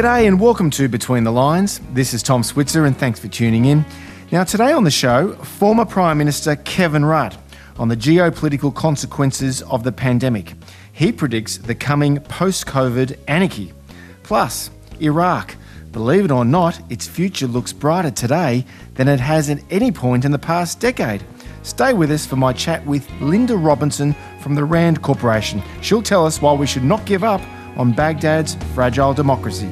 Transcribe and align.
G'day 0.00 0.26
and 0.26 0.40
welcome 0.40 0.70
to 0.70 0.88
Between 0.88 1.24
the 1.24 1.30
Lines. 1.30 1.82
This 1.92 2.14
is 2.14 2.22
Tom 2.22 2.42
Switzer 2.42 2.86
and 2.86 2.96
thanks 2.96 3.20
for 3.20 3.28
tuning 3.28 3.66
in. 3.66 3.84
Now, 4.32 4.44
today 4.44 4.72
on 4.72 4.84
the 4.84 4.90
show, 4.90 5.34
former 5.34 5.84
Prime 5.84 6.16
Minister 6.16 6.56
Kevin 6.56 7.04
Rudd 7.04 7.36
on 7.76 7.88
the 7.88 7.96
geopolitical 7.98 8.74
consequences 8.74 9.60
of 9.60 9.84
the 9.84 9.92
pandemic. 9.92 10.54
He 10.94 11.12
predicts 11.12 11.58
the 11.58 11.74
coming 11.74 12.18
post 12.18 12.64
COVID 12.64 13.18
anarchy. 13.28 13.74
Plus, 14.22 14.70
Iraq. 15.02 15.54
Believe 15.92 16.24
it 16.24 16.30
or 16.30 16.46
not, 16.46 16.80
its 16.90 17.06
future 17.06 17.46
looks 17.46 17.74
brighter 17.74 18.10
today 18.10 18.64
than 18.94 19.06
it 19.06 19.20
has 19.20 19.50
at 19.50 19.62
any 19.68 19.92
point 19.92 20.24
in 20.24 20.32
the 20.32 20.38
past 20.38 20.80
decade. 20.80 21.22
Stay 21.62 21.92
with 21.92 22.10
us 22.10 22.24
for 22.24 22.36
my 22.36 22.54
chat 22.54 22.86
with 22.86 23.06
Linda 23.20 23.54
Robinson 23.54 24.16
from 24.40 24.54
the 24.54 24.64
RAND 24.64 25.02
Corporation. 25.02 25.62
She'll 25.82 26.00
tell 26.00 26.24
us 26.24 26.40
why 26.40 26.54
we 26.54 26.66
should 26.66 26.84
not 26.84 27.04
give 27.04 27.22
up 27.22 27.42
on 27.76 27.92
Baghdad's 27.92 28.54
fragile 28.74 29.12
democracy. 29.12 29.68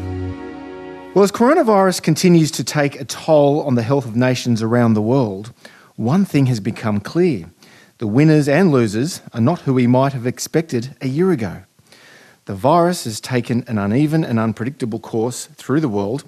Well, 1.15 1.25
as 1.25 1.33
coronavirus 1.33 2.03
continues 2.03 2.51
to 2.53 2.63
take 2.63 3.01
a 3.01 3.05
toll 3.05 3.63
on 3.63 3.75
the 3.75 3.83
health 3.83 4.05
of 4.05 4.15
nations 4.15 4.63
around 4.63 4.95
the 4.95 5.03
world, 5.03 5.53
one 5.97 6.25
thing 6.25 6.47
has 6.47 6.61
become 6.61 7.01
clear 7.01 7.51
the 7.97 8.07
winners 8.07 8.47
and 8.47 8.71
losers 8.71 9.23
are 9.33 9.41
not 9.41 9.63
who 9.63 9.75
we 9.75 9.89
might 9.89 10.13
have 10.13 10.27
expected 10.27 10.95
a 11.01 11.09
year 11.09 11.33
ago. 11.33 11.63
The 12.45 12.55
virus 12.55 13.05
has 13.05 13.21
taken 13.21 13.65
an 13.67 13.79
uneven 13.79 14.23
and 14.23 14.39
unpredictable 14.39 15.01
course 15.01 15.47
through 15.57 15.81
the 15.81 15.89
world, 15.89 16.25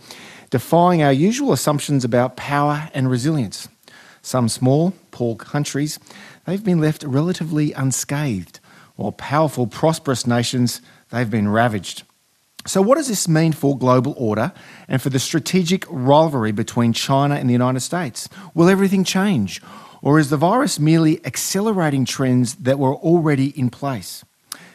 defying 0.49 1.03
our 1.03 1.13
usual 1.13 1.53
assumptions 1.53 2.05
about 2.05 2.37
power 2.37 2.91
and 2.93 3.09
resilience. 3.09 3.69
Some 4.23 4.49
small, 4.49 4.95
poor 5.13 5.37
countries, 5.37 6.01
they've 6.47 6.65
been 6.65 6.81
left 6.81 7.05
relatively 7.05 7.73
unscathed, 7.75 8.59
while 8.97 9.13
powerful, 9.13 9.67
prosperous 9.67 10.27
nations, 10.27 10.83
they've 11.11 11.31
been 11.31 11.49
ravaged. 11.49 12.03
So, 12.67 12.83
what 12.83 12.97
does 12.99 13.09
this 13.09 13.27
mean 13.27 13.53
for 13.53 13.77
global 13.77 14.15
order 14.19 14.53
and 14.87 15.01
for 15.01 15.09
the 15.09 15.19
strategic 15.19 15.85
rivalry 15.89 16.53
between 16.53 16.93
China 16.93 17.37
and 17.37 17.49
the 17.49 17.55
United 17.55 17.81
States? 17.81 18.29
Will 18.55 18.69
everything 18.69 19.03
change? 19.03 19.63
Or 20.03 20.19
is 20.19 20.31
the 20.31 20.37
virus 20.37 20.79
merely 20.79 21.25
accelerating 21.27 22.05
trends 22.05 22.55
that 22.57 22.79
were 22.79 22.95
already 22.95 23.59
in 23.59 23.71
place? 23.71 24.25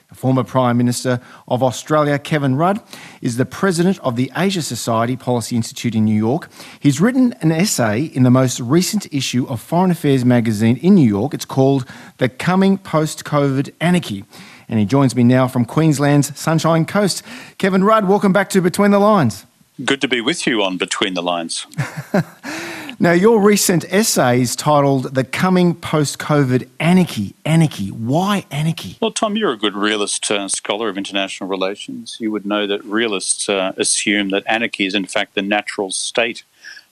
The 0.10 0.16
former 0.16 0.44
Prime 0.44 0.78
Minister 0.78 1.20
of 1.48 1.64
Australia, 1.64 2.20
Kevin 2.20 2.56
Rudd, 2.56 2.80
is 3.22 3.38
the 3.38 3.46
president 3.46 4.00
of 4.00 4.16
the 4.16 4.32
Asia 4.36 4.62
Society 4.62 5.16
Policy 5.16 5.56
Institute 5.56 5.96
in 5.96 6.06
New 6.06 6.16
York. 6.16 6.50
He's 6.80 7.02
written 7.02 7.34
an 7.42 7.52
essay 7.52 8.04
in 8.04 8.22
the 8.24 8.30
most 8.32 8.60
recent 8.60 9.12
issue 9.12 9.48
of 9.48 9.60
Foreign 9.60 9.92
Affairs 9.92 10.24
magazine 10.24 10.78
in 10.78 10.96
New 10.96 11.08
York. 11.08 11.34
It's 11.34 11.44
called 11.44 11.86
The 12.18 12.30
Coming 12.30 12.78
Post 12.78 13.26
COVID 13.26 13.74
Anarchy. 13.82 14.26
And 14.68 14.80
he 14.80 14.86
joins 14.86 15.16
me 15.16 15.24
now 15.24 15.48
from 15.48 15.66
Queensland's 15.66 16.38
Sunshine 16.40 16.86
Coast. 16.86 17.24
Kevin 17.58 17.84
Rudd, 17.84 18.08
welcome 18.08 18.34
back 18.34 18.50
to 18.52 18.62
Between 18.62 18.92
the 18.92 19.00
Lines. 19.00 19.46
Good 19.84 20.02
to 20.02 20.08
be 20.08 20.22
with 20.22 20.48
you 20.48 20.64
on 20.64 20.78
Between 20.78 21.14
the 21.14 21.22
Lines. 21.22 21.68
Now, 22.98 23.12
your 23.12 23.42
recent 23.42 23.84
essay 23.92 24.40
is 24.40 24.56
titled 24.56 25.16
The 25.16 25.26
Coming 25.26 25.76
Post 25.76 26.18
COVID 26.18 26.70
Anarchy. 26.80 27.36
Anarchy. 27.44 27.90
Why 27.90 28.46
anarchy? 28.50 28.98
Well, 29.02 29.12
Tom, 29.12 29.36
you're 29.36 29.52
a 29.52 29.58
good 29.58 29.76
realist 29.76 30.32
uh, 30.32 30.48
scholar 30.48 30.88
of 30.88 30.98
international 30.98 31.50
relations. 31.50 32.16
You 32.22 32.32
would 32.32 32.46
know 32.46 32.66
that 32.68 32.86
realists 32.86 33.50
uh, 33.50 33.74
assume 33.76 34.30
that 34.30 34.44
anarchy 34.48 34.86
is, 34.86 34.96
in 34.96 35.08
fact, 35.08 35.36
the 35.36 35.42
natural 35.42 35.92
state 35.92 36.44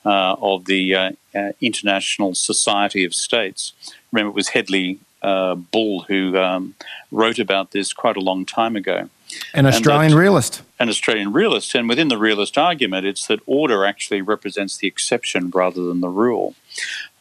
uh, 0.05 0.35
of 0.41 0.65
the 0.65 0.93
uh, 0.93 1.11
uh, 1.33 1.53
international 1.61 2.35
society 2.35 3.05
of 3.05 3.15
states. 3.15 3.71
Remember, 4.11 4.31
it 4.31 4.35
was 4.35 4.49
Hedley 4.49 4.99
uh, 5.23 5.55
Bull 5.55 6.01
who 6.03 6.37
um, 6.37 6.75
wrote 7.11 7.39
about 7.39 7.71
this 7.71 7.93
quite 7.93 8.17
a 8.17 8.21
long 8.21 8.45
time 8.45 8.75
ago. 8.75 9.09
An 9.53 9.65
Australian 9.65 10.11
that, 10.11 10.17
realist. 10.17 10.61
An 10.79 10.89
Australian 10.89 11.33
realist. 11.33 11.73
And 11.75 11.89
within 11.89 12.07
the 12.07 12.17
realist 12.17 12.57
argument, 12.57 13.05
it's 13.05 13.27
that 13.27 13.39
order 13.45 13.85
actually 13.85 14.21
represents 14.21 14.77
the 14.77 14.87
exception 14.87 15.49
rather 15.49 15.83
than 15.83 16.01
the 16.01 16.09
rule. 16.09 16.55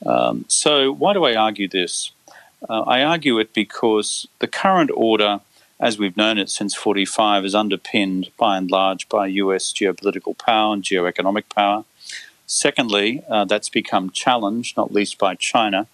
Um, 0.05 0.45
so, 0.49 0.93
why 0.93 1.13
do 1.13 1.25
I 1.25 1.35
argue 1.35 1.69
this? 1.69 2.13
Uh, 2.69 2.83
I 2.83 3.03
argue 3.03 3.39
it 3.39 3.55
because 3.55 4.27
the 4.41 4.47
current 4.47 4.91
order, 4.95 5.41
as 5.81 5.99
we've 5.99 6.17
known 6.17 6.39
it 6.39 6.51
since 6.51 6.75
45, 6.75 7.45
is 7.45 7.55
underpinned 7.55 8.31
by 8.37 8.57
and 8.57 8.71
large 8.71 9.09
by 9.09 9.27
US 9.27 9.73
geopolitical 9.73 10.37
power 10.37 10.75
and 10.75 10.83
geoeconomic 10.83 11.45
power. 11.55 11.85
Secondly, 12.47 13.23
uh, 13.29 13.45
that's 13.47 13.69
become 13.69 14.11
challenged, 14.11 14.77
not 14.77 14.93
least 14.93 15.19
by 15.19 15.35
China. 15.35 15.87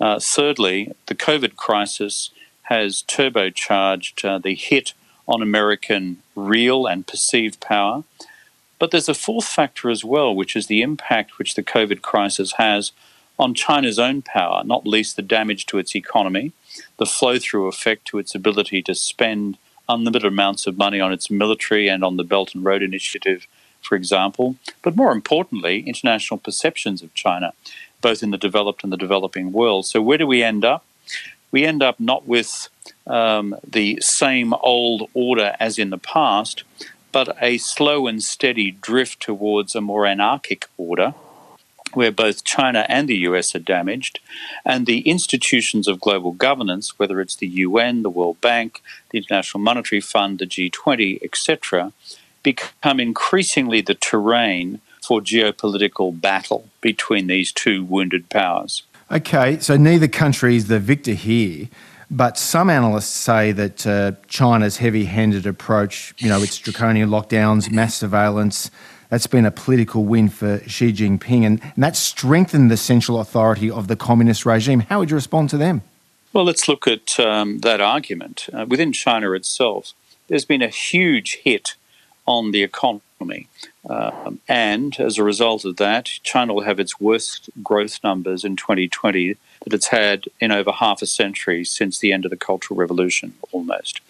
Uh, 0.00 0.18
thirdly, 0.18 0.92
the 1.06 1.14
COVID 1.14 1.56
crisis 1.56 2.30
has 2.64 3.02
turbocharged 3.02 4.24
uh, 4.24 4.38
the 4.38 4.54
hit 4.54 4.94
on 5.26 5.42
American 5.42 6.22
real 6.34 6.86
and 6.86 7.06
perceived 7.06 7.60
power. 7.60 8.04
But 8.78 8.90
there's 8.90 9.08
a 9.08 9.14
fourth 9.14 9.46
factor 9.46 9.90
as 9.90 10.04
well, 10.04 10.34
which 10.34 10.56
is 10.56 10.66
the 10.66 10.80
impact 10.80 11.38
which 11.38 11.54
the 11.54 11.62
COVID 11.62 12.00
crisis 12.00 12.52
has 12.52 12.92
on 13.38 13.54
China's 13.54 13.98
own 13.98 14.22
power, 14.22 14.62
not 14.64 14.86
least 14.86 15.16
the 15.16 15.22
damage 15.22 15.66
to 15.66 15.78
its 15.78 15.94
economy, 15.94 16.52
the 16.96 17.06
flow 17.06 17.38
through 17.38 17.68
effect 17.68 18.06
to 18.06 18.18
its 18.18 18.34
ability 18.34 18.82
to 18.82 18.94
spend 18.94 19.58
unlimited 19.88 20.26
amounts 20.26 20.66
of 20.66 20.78
money 20.78 21.00
on 21.00 21.12
its 21.12 21.30
military 21.30 21.88
and 21.88 22.04
on 22.04 22.16
the 22.16 22.24
Belt 22.24 22.54
and 22.54 22.64
Road 22.64 22.82
Initiative, 22.82 23.46
for 23.82 23.96
example, 23.96 24.56
but 24.82 24.96
more 24.96 25.12
importantly, 25.12 25.80
international 25.86 26.38
perceptions 26.38 27.02
of 27.02 27.12
China, 27.14 27.52
both 28.00 28.22
in 28.22 28.30
the 28.30 28.38
developed 28.38 28.82
and 28.82 28.92
the 28.92 28.96
developing 28.96 29.52
world. 29.52 29.86
So, 29.86 30.00
where 30.00 30.18
do 30.18 30.26
we 30.26 30.42
end 30.42 30.64
up? 30.64 30.84
We 31.50 31.64
end 31.64 31.82
up 31.82 31.98
not 31.98 32.26
with 32.26 32.68
um, 33.06 33.56
the 33.66 33.98
same 34.00 34.54
old 34.54 35.10
order 35.14 35.56
as 35.58 35.78
in 35.78 35.90
the 35.90 35.98
past, 35.98 36.62
but 37.12 37.36
a 37.42 37.58
slow 37.58 38.06
and 38.06 38.22
steady 38.22 38.70
drift 38.70 39.20
towards 39.20 39.74
a 39.74 39.80
more 39.80 40.06
anarchic 40.06 40.68
order 40.76 41.14
where 41.92 42.12
both 42.12 42.44
China 42.44 42.86
and 42.88 43.08
the 43.08 43.16
US 43.18 43.54
are 43.54 43.60
damaged, 43.60 44.20
and 44.64 44.86
the 44.86 45.00
institutions 45.00 45.88
of 45.88 46.00
global 46.00 46.32
governance, 46.32 46.98
whether 46.98 47.20
it's 47.20 47.36
the 47.36 47.48
UN, 47.48 48.02
the 48.02 48.10
World 48.10 48.40
Bank, 48.40 48.82
the 49.10 49.18
International 49.18 49.62
Monetary 49.62 50.00
Fund, 50.00 50.38
the 50.38 50.46
G20, 50.46 51.22
etc., 51.22 51.92
become 52.42 53.00
increasingly 53.00 53.80
the 53.80 53.94
terrain 53.94 54.80
for 55.02 55.20
geopolitical 55.20 56.18
battle 56.18 56.68
between 56.80 57.26
these 57.26 57.52
two 57.52 57.84
wounded 57.84 58.28
powers. 58.28 58.82
Okay, 59.10 59.58
so 59.58 59.76
neither 59.76 60.06
country 60.06 60.56
is 60.56 60.68
the 60.68 60.78
victor 60.78 61.14
here. 61.14 61.68
But 62.10 62.36
some 62.36 62.70
analysts 62.70 63.14
say 63.14 63.52
that 63.52 63.86
uh, 63.86 64.12
China's 64.26 64.78
heavy 64.78 65.04
handed 65.04 65.46
approach, 65.46 66.12
you 66.18 66.28
know, 66.28 66.42
its 66.42 66.58
draconian 66.58 67.08
lockdowns, 67.08 67.70
mass 67.70 67.94
surveillance, 67.94 68.70
that's 69.10 69.26
been 69.26 69.44
a 69.44 69.50
political 69.50 70.04
win 70.04 70.28
for 70.28 70.60
Xi 70.66 70.92
Jinping, 70.92 71.44
and, 71.44 71.60
and 71.62 71.84
that 71.84 71.96
strengthened 71.96 72.70
the 72.70 72.76
central 72.76 73.20
authority 73.20 73.70
of 73.70 73.88
the 73.88 73.96
communist 73.96 74.46
regime. 74.46 74.80
How 74.80 75.00
would 75.00 75.10
you 75.10 75.16
respond 75.16 75.50
to 75.50 75.56
them? 75.56 75.82
Well, 76.32 76.44
let's 76.44 76.68
look 76.68 76.86
at 76.86 77.18
um, 77.18 77.58
that 77.60 77.80
argument. 77.80 78.48
Uh, 78.52 78.66
within 78.68 78.92
China 78.92 79.32
itself, 79.32 79.92
there's 80.28 80.44
been 80.44 80.62
a 80.62 80.68
huge 80.68 81.38
hit 81.42 81.74
on 82.26 82.50
the 82.52 82.62
economy. 82.62 83.48
Um, 83.88 84.40
and 84.48 84.98
as 84.98 85.18
a 85.18 85.24
result 85.24 85.64
of 85.64 85.76
that, 85.76 86.06
China 86.22 86.54
will 86.54 86.62
have 86.62 86.80
its 86.80 87.00
worst 87.00 87.50
growth 87.62 88.00
numbers 88.02 88.44
in 88.44 88.56
2020 88.56 89.36
that 89.64 89.74
it's 89.74 89.88
had 89.88 90.24
in 90.40 90.52
over 90.52 90.72
half 90.72 91.02
a 91.02 91.06
century 91.06 91.64
since 91.64 91.98
the 91.98 92.12
end 92.12 92.24
of 92.24 92.30
the 92.30 92.36
Cultural 92.36 92.78
Revolution, 92.78 93.34
almost. 93.52 94.00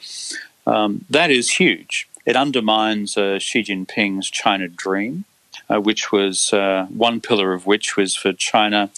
Um, 0.66 1.04
that 1.10 1.31
is 1.31 1.53
huge. 1.53 2.09
It 2.26 2.37
undermines 2.37 3.16
uh, 3.16 3.38
Xi 3.38 3.62
Jinping's 3.62 4.31
China 4.31 4.69
dream, 4.69 5.25
uh, 5.69 5.81
which 5.81 6.12
was 6.12 6.53
uh, 6.53 6.87
one 6.91 7.20
pillar 7.20 7.53
of 7.53 7.66
which 7.66 7.97
was 7.97 8.15
for 8.15 8.32
China 8.32 8.91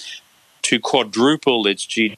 to 0.62 0.78
quadruple 0.78 1.66
its 1.66 1.86
GDP 1.86 2.16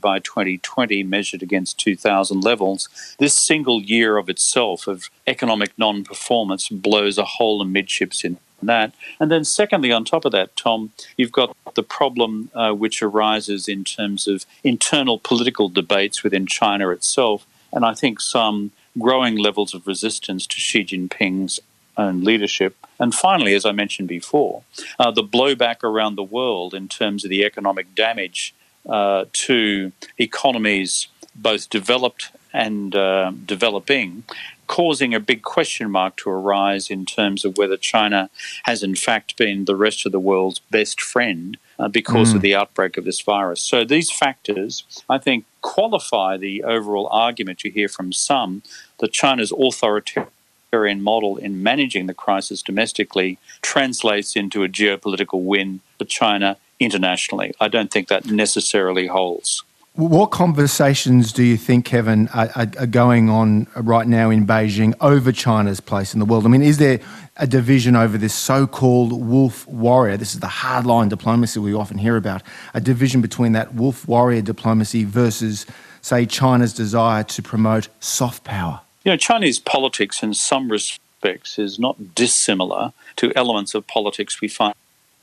by 0.00 0.18
2020, 0.20 1.02
measured 1.02 1.42
against 1.42 1.78
2000 1.78 2.42
levels. 2.42 2.88
This 3.18 3.34
single 3.34 3.82
year 3.82 4.16
of 4.16 4.28
itself 4.28 4.86
of 4.86 5.10
economic 5.26 5.72
non 5.76 6.04
performance 6.04 6.68
blows 6.68 7.18
a 7.18 7.24
hole 7.24 7.60
amidships 7.60 8.24
in 8.24 8.38
that. 8.62 8.94
And 9.20 9.30
then, 9.30 9.44
secondly, 9.44 9.92
on 9.92 10.04
top 10.04 10.24
of 10.24 10.32
that, 10.32 10.56
Tom, 10.56 10.92
you've 11.16 11.32
got 11.32 11.56
the 11.74 11.82
problem 11.82 12.50
uh, 12.54 12.72
which 12.72 13.02
arises 13.02 13.68
in 13.68 13.84
terms 13.84 14.26
of 14.26 14.46
internal 14.62 15.18
political 15.18 15.68
debates 15.68 16.22
within 16.22 16.46
China 16.46 16.90
itself, 16.90 17.46
and 17.72 17.84
I 17.84 17.94
think 17.94 18.20
some 18.20 18.72
growing 18.98 19.36
levels 19.36 19.74
of 19.74 19.86
resistance 19.86 20.46
to 20.46 20.56
Xi 20.56 20.84
Jinping's 20.84 21.60
own 21.96 22.24
leadership. 22.24 22.76
And 22.98 23.14
finally, 23.14 23.54
as 23.54 23.64
I 23.64 23.72
mentioned 23.72 24.08
before, 24.08 24.62
uh, 24.98 25.10
the 25.10 25.22
blowback 25.22 25.82
around 25.82 26.14
the 26.14 26.22
world 26.22 26.74
in 26.74 26.88
terms 26.88 27.24
of 27.24 27.30
the 27.30 27.44
economic 27.44 27.94
damage 27.94 28.54
uh, 28.88 29.24
to 29.32 29.92
economies 30.18 31.08
both 31.34 31.68
developed 31.70 32.30
and 32.52 32.94
uh, 32.94 33.32
developing 33.44 34.24
causing 34.66 35.12
a 35.14 35.20
big 35.20 35.42
question 35.42 35.90
mark 35.90 36.16
to 36.16 36.30
arise 36.30 36.88
in 36.88 37.04
terms 37.04 37.44
of 37.44 37.58
whether 37.58 37.76
China 37.76 38.30
has 38.64 38.82
in 38.82 38.94
fact 38.94 39.36
been 39.36 39.66
the 39.66 39.76
rest 39.76 40.06
of 40.06 40.12
the 40.12 40.20
world's 40.20 40.58
best 40.70 41.02
friend 41.02 41.58
uh, 41.78 41.88
because 41.88 42.32
mm. 42.32 42.36
of 42.36 42.40
the 42.40 42.54
outbreak 42.54 42.96
of 42.96 43.04
this 43.04 43.20
virus. 43.20 43.60
So 43.60 43.84
these 43.84 44.10
factors, 44.10 44.84
I 45.08 45.18
think, 45.18 45.44
qualify 45.60 46.38
the 46.38 46.62
overall 46.64 47.08
argument 47.08 47.62
you 47.62 47.70
hear 47.70 47.88
from 47.88 48.12
some 48.12 48.62
that 49.00 49.12
China's 49.12 49.52
authoritarian 49.52 50.30
authoritarian 50.74 51.02
model 51.02 51.36
in 51.36 51.62
managing 51.62 52.06
the 52.06 52.14
crisis 52.14 52.62
domestically 52.62 53.38
translates 53.62 54.34
into 54.34 54.64
a 54.64 54.68
geopolitical 54.68 55.44
win 55.44 55.80
for 55.98 56.04
China 56.04 56.56
internationally. 56.80 57.52
I 57.60 57.68
don't 57.68 57.90
think 57.90 58.08
that 58.08 58.26
necessarily 58.26 59.06
holds. 59.06 59.62
What 59.96 60.32
conversations 60.32 61.32
do 61.32 61.44
you 61.44 61.56
think, 61.56 61.84
Kevin, 61.84 62.26
are, 62.34 62.50
are, 62.56 62.86
going 62.86 63.30
on 63.30 63.68
right 63.76 64.08
now 64.08 64.28
in 64.28 64.44
Beijing 64.44 64.92
over 65.00 65.30
China's 65.30 65.78
place 65.78 66.14
in 66.14 66.18
the 66.18 66.26
world? 66.26 66.44
I 66.44 66.48
mean, 66.48 66.62
is 66.62 66.78
there 66.78 66.98
a 67.36 67.46
division 67.46 67.94
over 67.94 68.18
this 68.18 68.34
so 68.34 68.66
called 68.66 69.12
wolf 69.12 69.68
warrior? 69.68 70.16
This 70.16 70.34
is 70.34 70.40
the 70.40 70.48
hardline 70.48 71.10
diplomacy 71.10 71.60
we 71.60 71.74
often 71.74 71.98
hear 71.98 72.16
about. 72.16 72.42
A 72.74 72.80
division 72.80 73.20
between 73.20 73.52
that 73.52 73.74
wolf 73.74 74.08
warrior 74.08 74.42
diplomacy 74.42 75.04
versus, 75.04 75.64
say, 76.02 76.26
China's 76.26 76.72
desire 76.72 77.22
to 77.22 77.40
promote 77.40 77.86
soft 78.00 78.42
power? 78.42 78.80
You 79.04 79.12
know, 79.12 79.16
Chinese 79.16 79.60
politics 79.60 80.24
in 80.24 80.34
some 80.34 80.72
respects 80.72 81.56
is 81.56 81.78
not 81.78 82.16
dissimilar 82.16 82.92
to 83.14 83.32
elements 83.36 83.76
of 83.76 83.86
politics 83.86 84.40
we 84.40 84.48
find 84.48 84.74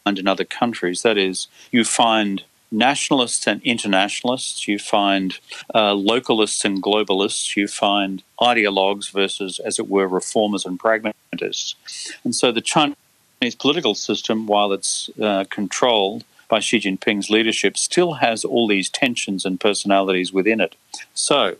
in 0.05 0.27
other 0.27 0.45
countries. 0.45 1.01
That 1.01 1.17
is, 1.17 1.47
you 1.71 1.83
find 1.83 2.43
nationalists 2.71 3.47
and 3.47 3.61
internationalists, 3.63 4.67
you 4.67 4.79
find 4.79 5.37
uh, 5.73 5.93
localists 5.93 6.63
and 6.63 6.81
globalists, 6.81 7.55
you 7.55 7.67
find 7.67 8.23
ideologues 8.39 9.11
versus, 9.11 9.59
as 9.59 9.77
it 9.77 9.89
were, 9.89 10.07
reformers 10.07 10.65
and 10.65 10.79
pragmatists. 10.79 11.75
And 12.23 12.33
so 12.33 12.51
the 12.51 12.61
Chinese 12.61 12.95
political 13.59 13.93
system, 13.93 14.47
while 14.47 14.71
it's 14.71 15.09
uh, 15.21 15.45
controlled 15.49 16.23
by 16.47 16.59
Xi 16.59 16.79
Jinping's 16.79 17.29
leadership, 17.29 17.77
still 17.77 18.13
has 18.13 18.43
all 18.45 18.67
these 18.67 18.89
tensions 18.89 19.45
and 19.45 19.59
personalities 19.59 20.33
within 20.33 20.61
it. 20.61 20.75
So 21.13 21.57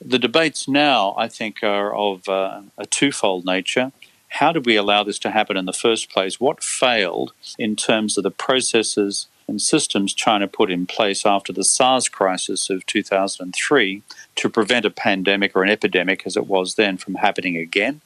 the 0.00 0.18
debates 0.18 0.68
now, 0.68 1.14
I 1.16 1.28
think, 1.28 1.62
are 1.62 1.94
of 1.94 2.28
uh, 2.28 2.62
a 2.76 2.86
twofold 2.86 3.44
nature. 3.44 3.92
How 4.28 4.52
did 4.52 4.66
we 4.66 4.76
allow 4.76 5.02
this 5.02 5.18
to 5.20 5.30
happen 5.30 5.56
in 5.56 5.64
the 5.64 5.72
first 5.72 6.10
place? 6.10 6.38
What 6.38 6.62
failed 6.62 7.32
in 7.58 7.76
terms 7.76 8.16
of 8.16 8.24
the 8.24 8.30
processes 8.30 9.26
and 9.48 9.60
systems 9.60 10.12
China 10.12 10.46
put 10.46 10.70
in 10.70 10.86
place 10.86 11.24
after 11.24 11.52
the 11.52 11.64
SARS 11.64 12.08
crisis 12.08 12.68
of 12.68 12.84
2003 12.86 14.02
to 14.36 14.48
prevent 14.48 14.84
a 14.84 14.90
pandemic 14.90 15.56
or 15.56 15.62
an 15.62 15.70
epidemic, 15.70 16.24
as 16.26 16.36
it 16.36 16.46
was 16.46 16.74
then, 16.74 16.98
from 16.98 17.14
happening 17.14 17.56
again. 17.56 18.02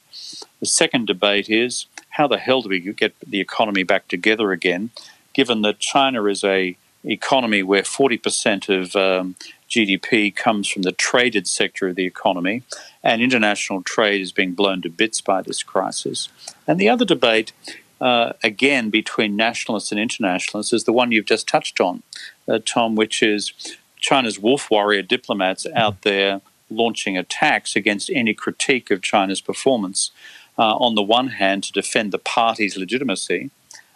The 0.61 0.65
second 0.65 1.05
debate 1.05 1.49
is 1.49 1.85
how 2.11 2.27
the 2.27 2.37
hell 2.37 2.61
do 2.61 2.69
we 2.69 2.79
get 2.79 3.13
the 3.19 3.41
economy 3.41 3.83
back 3.83 4.07
together 4.07 4.53
again, 4.53 4.91
given 5.33 5.61
that 5.63 5.79
China 5.79 6.25
is 6.25 6.43
a 6.43 6.77
economy 7.03 7.61
where 7.61 7.81
40% 7.81 8.69
of 8.69 8.95
um, 8.95 9.35
GDP 9.69 10.33
comes 10.33 10.69
from 10.69 10.83
the 10.83 10.93
traded 10.93 11.47
sector 11.47 11.89
of 11.89 11.95
the 11.95 12.05
economy, 12.05 12.63
and 13.03 13.21
international 13.21 13.81
trade 13.83 14.21
is 14.21 14.31
being 14.31 14.53
blown 14.53 14.81
to 14.81 14.89
bits 14.89 15.21
by 15.21 15.41
this 15.41 15.61
crisis. 15.61 16.29
And 16.67 16.79
the 16.79 16.89
other 16.89 17.05
debate 17.05 17.51
uh, 17.99 18.33
again 18.43 18.89
between 18.89 19.35
nationalists 19.35 19.91
and 19.91 19.99
internationalists 19.99 20.73
is 20.73 20.83
the 20.83 20.93
one 20.93 21.11
you've 21.11 21.25
just 21.25 21.47
touched 21.47 21.79
on, 21.79 22.03
uh, 22.47 22.59
Tom, 22.65 22.95
which 22.95 23.23
is 23.23 23.53
China's 23.97 24.39
wolf 24.39 24.69
warrior 24.69 25.01
diplomats 25.01 25.65
out 25.75 26.01
there 26.01 26.41
launching 26.69 27.17
attacks 27.17 27.75
against 27.75 28.09
any 28.09 28.33
critique 28.33 28.91
of 28.91 29.01
China's 29.01 29.41
performance. 29.41 30.11
Uh, 30.57 30.75
on 30.75 30.93
the 30.93 31.01
one 31.01 31.29
hand, 31.29 31.63
to 31.63 31.71
defend 31.71 32.11
the 32.11 32.19
party's 32.19 32.77
legitimacy, 32.77 33.49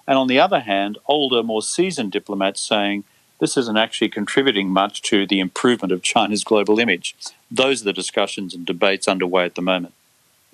and 0.07 0.17
on 0.17 0.27
the 0.27 0.39
other 0.39 0.61
hand, 0.61 0.97
older, 1.05 1.43
more 1.43 1.61
seasoned 1.61 2.11
diplomats 2.11 2.61
saying 2.61 3.03
this 3.39 3.57
isn't 3.57 3.77
actually 3.77 4.09
contributing 4.09 4.69
much 4.69 5.01
to 5.03 5.25
the 5.25 5.39
improvement 5.39 5.91
of 5.91 6.01
China's 6.01 6.43
global 6.43 6.79
image. 6.79 7.15
Those 7.51 7.81
are 7.81 7.85
the 7.85 7.93
discussions 7.93 8.53
and 8.53 8.65
debates 8.65 9.07
underway 9.07 9.45
at 9.45 9.55
the 9.55 9.61
moment. 9.61 9.93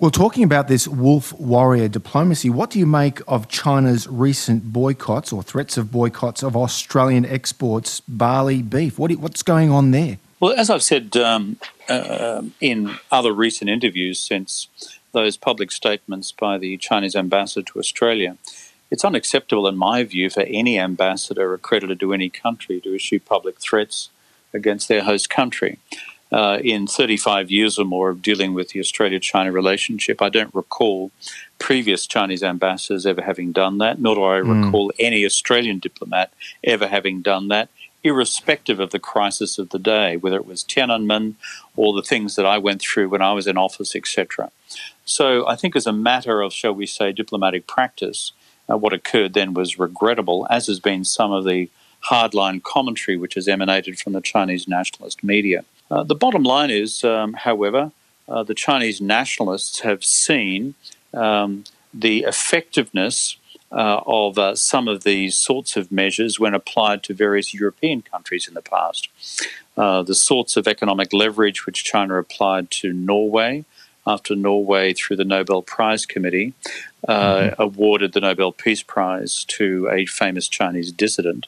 Well, 0.00 0.10
talking 0.10 0.42
about 0.42 0.66
this 0.66 0.88
wolf 0.88 1.32
warrior 1.34 1.88
diplomacy, 1.88 2.50
what 2.50 2.70
do 2.70 2.78
you 2.78 2.86
make 2.86 3.20
of 3.28 3.48
China's 3.48 4.08
recent 4.08 4.72
boycotts 4.72 5.32
or 5.32 5.42
threats 5.42 5.76
of 5.76 5.92
boycotts 5.92 6.42
of 6.42 6.56
Australian 6.56 7.24
exports 7.24 8.00
barley 8.00 8.60
beef? 8.60 8.98
What, 8.98 9.12
what's 9.12 9.42
going 9.42 9.70
on 9.70 9.92
there? 9.92 10.18
Well, 10.40 10.52
as 10.58 10.68
I've 10.68 10.82
said 10.82 11.16
um, 11.16 11.58
uh, 11.88 12.42
in 12.60 12.96
other 13.10 13.32
recent 13.32 13.70
interviews 13.70 14.18
since 14.18 14.68
those 15.12 15.36
public 15.36 15.70
statements 15.70 16.32
by 16.32 16.58
the 16.58 16.76
Chinese 16.76 17.14
ambassador 17.14 17.64
to 17.72 17.78
Australia, 17.78 18.36
it's 18.90 19.04
unacceptable, 19.04 19.66
in 19.66 19.76
my 19.76 20.04
view, 20.04 20.30
for 20.30 20.42
any 20.42 20.78
ambassador 20.78 21.52
accredited 21.54 22.00
to 22.00 22.12
any 22.12 22.28
country 22.28 22.80
to 22.80 22.94
issue 22.94 23.18
public 23.18 23.60
threats 23.60 24.10
against 24.52 24.88
their 24.88 25.02
host 25.02 25.28
country 25.30 25.78
uh, 26.32 26.58
in 26.62 26.86
35 26.86 27.50
years 27.50 27.78
or 27.78 27.84
more 27.84 28.08
of 28.10 28.22
dealing 28.22 28.54
with 28.54 28.70
the 28.70 28.80
Australia 28.80 29.20
China 29.20 29.52
relationship. 29.52 30.20
I 30.20 30.28
don't 30.28 30.54
recall 30.54 31.10
previous 31.58 32.06
Chinese 32.06 32.42
ambassadors 32.42 33.06
ever 33.06 33.22
having 33.22 33.52
done 33.52 33.78
that, 33.78 34.00
nor 34.00 34.14
do 34.14 34.24
I 34.24 34.40
mm. 34.40 34.64
recall 34.64 34.92
any 34.98 35.24
Australian 35.24 35.78
diplomat 35.78 36.32
ever 36.62 36.88
having 36.88 37.22
done 37.22 37.48
that, 37.48 37.68
irrespective 38.02 38.80
of 38.80 38.90
the 38.90 38.98
crisis 38.98 39.58
of 39.58 39.70
the 39.70 39.78
day, 39.78 40.16
whether 40.16 40.36
it 40.36 40.46
was 40.46 40.64
Tiananmen 40.64 41.34
or 41.76 41.94
the 41.94 42.02
things 42.02 42.36
that 42.36 42.46
I 42.46 42.58
went 42.58 42.82
through 42.82 43.08
when 43.08 43.22
I 43.22 43.32
was 43.32 43.46
in 43.46 43.56
office, 43.56 43.94
etc. 43.94 44.50
So 45.04 45.46
I 45.46 45.56
think, 45.56 45.76
as 45.76 45.86
a 45.86 45.92
matter 45.92 46.40
of, 46.40 46.52
shall 46.52 46.74
we 46.74 46.86
say, 46.86 47.12
diplomatic 47.12 47.66
practice, 47.66 48.32
uh, 48.70 48.76
what 48.76 48.92
occurred 48.92 49.34
then 49.34 49.54
was 49.54 49.78
regrettable, 49.78 50.46
as 50.50 50.66
has 50.66 50.80
been 50.80 51.04
some 51.04 51.32
of 51.32 51.44
the 51.44 51.68
hardline 52.06 52.62
commentary 52.62 53.16
which 53.16 53.34
has 53.34 53.48
emanated 53.48 53.98
from 53.98 54.12
the 54.12 54.20
Chinese 54.20 54.68
nationalist 54.68 55.24
media. 55.24 55.64
Uh, 55.90 56.02
the 56.02 56.14
bottom 56.14 56.42
line 56.42 56.70
is, 56.70 57.04
um, 57.04 57.32
however, 57.34 57.92
uh, 58.28 58.42
the 58.42 58.54
Chinese 58.54 59.00
nationalists 59.00 59.80
have 59.80 60.04
seen 60.04 60.74
um, 61.12 61.64
the 61.92 62.24
effectiveness 62.24 63.36
uh, 63.70 64.00
of 64.06 64.38
uh, 64.38 64.54
some 64.54 64.88
of 64.88 65.04
these 65.04 65.36
sorts 65.36 65.76
of 65.76 65.90
measures 65.90 66.38
when 66.38 66.54
applied 66.54 67.02
to 67.02 67.14
various 67.14 67.52
European 67.52 68.02
countries 68.02 68.46
in 68.48 68.54
the 68.54 68.62
past. 68.62 69.08
Uh, 69.76 70.02
the 70.02 70.14
sorts 70.14 70.56
of 70.56 70.68
economic 70.68 71.12
leverage 71.12 71.66
which 71.66 71.84
China 71.84 72.16
applied 72.16 72.70
to 72.70 72.92
Norway 72.92 73.64
after 74.06 74.36
Norway, 74.36 74.92
through 74.92 75.16
the 75.16 75.24
Nobel 75.24 75.62
Prize 75.62 76.04
Committee, 76.06 76.52
mm-hmm. 77.08 77.62
awarded 77.62 78.12
the 78.12 78.20
Nobel 78.20 78.52
Peace 78.52 78.82
Prize 78.82 79.44
to 79.44 79.88
a 79.90 80.06
famous 80.06 80.48
Chinese 80.48 80.92
dissident. 80.92 81.46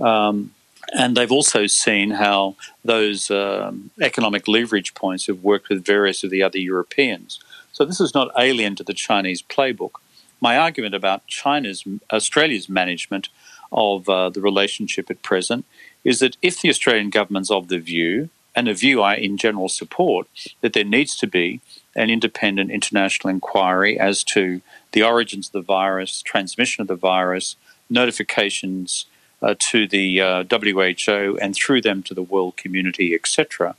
Um, 0.00 0.52
and 0.94 1.16
they've 1.16 1.32
also 1.32 1.66
seen 1.66 2.12
how 2.12 2.56
those 2.84 3.30
um, 3.30 3.90
economic 4.00 4.46
leverage 4.46 4.94
points 4.94 5.26
have 5.26 5.42
worked 5.42 5.68
with 5.68 5.84
various 5.84 6.22
of 6.22 6.30
the 6.30 6.42
other 6.42 6.58
Europeans. 6.58 7.40
So 7.72 7.84
this 7.84 8.00
is 8.00 8.14
not 8.14 8.30
alien 8.38 8.76
to 8.76 8.84
the 8.84 8.94
Chinese 8.94 9.42
playbook. 9.42 9.92
My 10.40 10.56
argument 10.56 10.94
about 10.94 11.26
China's, 11.26 11.84
Australia's 12.12 12.68
management 12.68 13.28
of 13.72 14.08
uh, 14.08 14.30
the 14.30 14.40
relationship 14.40 15.10
at 15.10 15.22
present 15.22 15.64
is 16.04 16.20
that 16.20 16.36
if 16.40 16.60
the 16.60 16.70
Australian 16.70 17.10
government's 17.10 17.50
of 17.50 17.68
the 17.68 17.78
view, 17.78 18.28
and 18.54 18.68
a 18.68 18.74
view 18.74 19.02
I 19.02 19.16
in 19.16 19.36
general 19.36 19.68
support, 19.68 20.28
that 20.62 20.72
there 20.72 20.84
needs 20.84 21.16
to 21.16 21.26
be 21.26 21.60
an 21.96 22.10
independent 22.10 22.70
international 22.70 23.30
inquiry 23.30 23.98
as 23.98 24.22
to 24.22 24.60
the 24.92 25.02
origins 25.02 25.48
of 25.48 25.52
the 25.52 25.60
virus, 25.62 26.22
transmission 26.22 26.82
of 26.82 26.88
the 26.88 26.94
virus, 26.94 27.56
notifications 27.90 29.06
uh, 29.42 29.54
to 29.58 29.88
the 29.88 30.20
uh, 30.20 30.44
WHO 30.44 31.38
and 31.40 31.54
through 31.54 31.80
them 31.80 32.02
to 32.04 32.14
the 32.14 32.22
world 32.22 32.56
community, 32.56 33.14
etc., 33.14 33.74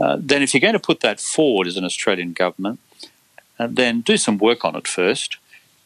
uh, 0.00 0.16
then 0.20 0.42
if 0.42 0.54
you're 0.54 0.60
going 0.60 0.74
to 0.74 0.78
put 0.78 1.00
that 1.00 1.18
forward 1.20 1.66
as 1.66 1.76
an 1.76 1.84
Australian 1.84 2.32
government, 2.32 2.78
uh, 3.58 3.66
then 3.68 4.00
do 4.00 4.16
some 4.16 4.38
work 4.38 4.64
on 4.64 4.76
it 4.76 4.86
first. 4.86 5.38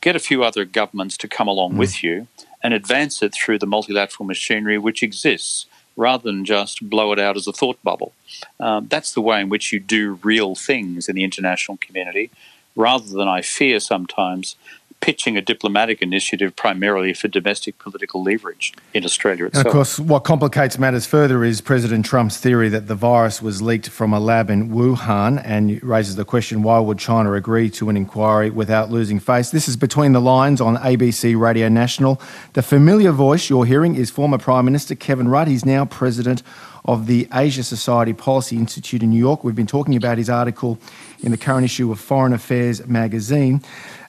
Get 0.03 0.17
a 0.17 0.19
few 0.19 0.45
other 0.45 0.67
governments 0.67 1.17
to 1.19 1.29
come 1.29 1.49
along 1.49 1.73
mm. 1.73 1.79
with 1.79 2.03
you 2.03 2.29
and 2.63 2.75
advance 2.75 3.23
it 3.23 3.33
through 3.33 3.59
the 3.59 3.67
multilateral 3.67 4.27
machinery 4.27 4.77
which 4.77 5.03
exists 5.03 5.67
rather 5.97 6.25
than 6.25 6.45
just 6.45 6.89
blow 6.89 7.13
it 7.13 7.19
out 7.19 7.37
as 7.37 7.47
a 7.47 7.53
thought 7.53 7.83
bubble. 7.83 8.13
Um, 8.59 8.89
that's 8.89 9.13
the 9.13 9.21
way 9.21 9.41
in 9.41 9.49
which 9.49 9.73
you 9.73 9.81
do 9.81 10.19
real 10.23 10.55
things 10.55 11.09
in 11.09 11.17
the 11.17 11.25
international 11.25 11.77
community 11.79 12.31
rather 12.75 13.09
than 13.09 13.29
I 13.29 13.43
fear 13.43 13.81
sometimes 13.81 14.57
pitching 15.03 15.37
a 15.37 15.43
diplomatic 15.43 16.01
initiative 16.01 16.55
primarily 16.55 17.13
for 17.13 17.27
domestic 17.27 17.77
political 17.79 18.23
leverage 18.23 18.73
in 18.95 19.05
Australia 19.05 19.47
itself. 19.47 19.67
And 19.67 19.67
of 19.67 19.73
course, 19.73 19.99
what 19.99 20.21
complicates 20.21 20.79
matters 20.79 21.05
further 21.07 21.45
is 21.45 21.61
President 21.61 22.07
Trump's 22.07 22.39
theory 22.39 22.69
that 22.71 22.87
the 22.87 22.95
virus 22.95 23.43
was 23.43 23.61
leaked 23.61 23.89
from 23.89 24.15
a 24.15 24.21
lab 24.21 24.49
in 24.49 24.71
Wuhan 24.71 25.43
and 25.45 25.83
raises 25.83 26.15
the 26.15 26.25
question 26.25 26.63
why 26.63 26.79
would 26.79 26.99
China 26.99 27.33
agree 27.33 27.69
to 27.71 27.91
an 27.91 27.97
inquiry 27.97 28.49
without 28.49 28.91
losing 28.91 29.19
face? 29.19 29.51
This 29.51 29.69
is 29.69 29.77
Between 29.77 30.13
the 30.13 30.21
Lines 30.21 30.61
on 30.61 30.77
ABC 30.77 31.39
Radio 31.39 31.69
National. 31.69 32.21
The 32.53 32.63
familiar 32.63 33.11
voice 33.11 33.51
you're 33.51 33.65
hearing 33.65 33.97
is 33.97 34.09
former 34.09 34.39
Prime 34.39 34.65
Minister 34.65 34.95
Kevin 34.95 35.27
Rudd. 35.27 35.49
He's 35.49 35.65
now 35.65 35.85
President 35.85 36.45
of 36.85 37.07
the 37.07 37.29
Asia 37.33 37.63
Society 37.63 38.13
Policy 38.13 38.57
Institute 38.57 39.03
in 39.03 39.11
New 39.11 39.19
York. 39.19 39.45
We've 39.45 39.55
been 39.55 39.67
talking 39.67 39.97
about 39.97 40.19
his 40.19 40.29
article 40.29 40.79
in 41.21 41.31
the 41.31 41.37
current 41.37 41.65
issue 41.65 41.93
of 41.93 42.01
Foreign 42.01 42.33
Affairs 42.33 42.85
magazine. 42.87 43.63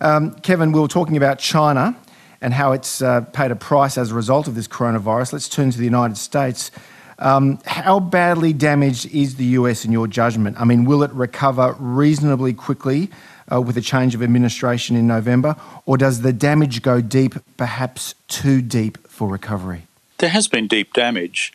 Um, 0.04 0.34
Kevin, 0.42 0.74
we 0.74 0.82
were 0.82 0.90
talking 0.90 1.16
about 1.16 1.40
China 1.40 1.96
and 2.42 2.54
how 2.54 2.74
it's 2.74 3.02
uh, 3.02 3.22
paid 3.22 3.52
a 3.52 3.56
price 3.56 3.98
as 3.98 4.12
a 4.12 4.14
result 4.14 4.50
of 4.50 4.56
this 4.56 4.68
coronavirus. 4.68 5.32
Let's 5.32 5.48
turn 5.48 5.72
to 5.72 5.78
the 5.78 5.86
United 5.86 6.18
States. 6.18 6.72
Um, 7.20 7.60
how 7.66 8.02
badly 8.02 8.52
damaged 8.52 9.06
is 9.14 9.36
the 9.36 9.46
US 9.46 9.86
in 9.86 9.94
your 9.94 10.08
judgment? 10.08 10.60
I 10.60 10.66
mean, 10.66 10.84
will 10.84 11.04
it 11.04 11.12
recover 11.14 11.78
reasonably 11.80 12.52
quickly 12.52 13.12
uh, 13.50 13.62
with 13.62 13.78
a 13.78 13.82
change 13.82 14.14
of 14.14 14.22
administration 14.22 14.98
in 14.98 15.08
November, 15.08 15.56
or 15.86 15.98
does 15.98 16.22
the 16.22 16.34
damage 16.34 16.82
go 16.82 17.00
deep, 17.00 17.36
perhaps 17.56 18.14
too 18.28 18.62
deep 18.62 19.08
for 19.08 19.30
recovery? 19.30 19.84
There 20.18 20.30
has 20.30 20.50
been 20.50 20.68
deep 20.68 20.92
damage. 20.92 21.54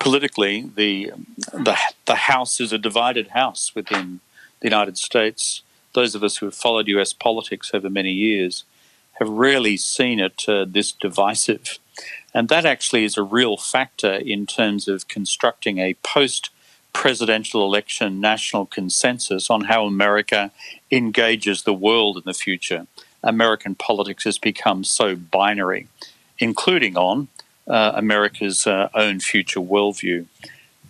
Politically, 0.00 0.68
the, 0.74 1.12
the, 1.52 1.78
the 2.06 2.14
House 2.16 2.60
is 2.60 2.72
a 2.72 2.78
divided 2.78 3.28
House 3.28 3.72
within 3.72 4.18
the 4.58 4.66
United 4.66 4.98
States. 4.98 5.62
Those 5.94 6.14
of 6.14 6.22
us 6.22 6.36
who 6.36 6.46
have 6.46 6.54
followed 6.54 6.88
US 6.88 7.12
politics 7.12 7.70
over 7.72 7.88
many 7.88 8.12
years 8.12 8.64
have 9.14 9.28
rarely 9.28 9.76
seen 9.76 10.20
it 10.20 10.44
uh, 10.48 10.66
this 10.68 10.92
divisive. 10.92 11.78
And 12.32 12.48
that 12.48 12.66
actually 12.66 13.04
is 13.04 13.16
a 13.16 13.22
real 13.22 13.56
factor 13.56 14.14
in 14.14 14.46
terms 14.46 14.88
of 14.88 15.08
constructing 15.08 15.78
a 15.78 15.94
post 16.02 16.50
presidential 16.92 17.64
election 17.64 18.20
national 18.20 18.66
consensus 18.66 19.50
on 19.50 19.64
how 19.64 19.84
America 19.84 20.50
engages 20.90 21.62
the 21.62 21.74
world 21.74 22.16
in 22.16 22.22
the 22.24 22.34
future. 22.34 22.86
American 23.22 23.74
politics 23.74 24.24
has 24.24 24.38
become 24.38 24.84
so 24.84 25.16
binary, 25.16 25.88
including 26.38 26.96
on 26.96 27.28
uh, 27.66 27.92
America's 27.94 28.66
uh, 28.66 28.88
own 28.94 29.20
future 29.20 29.60
worldview. 29.60 30.26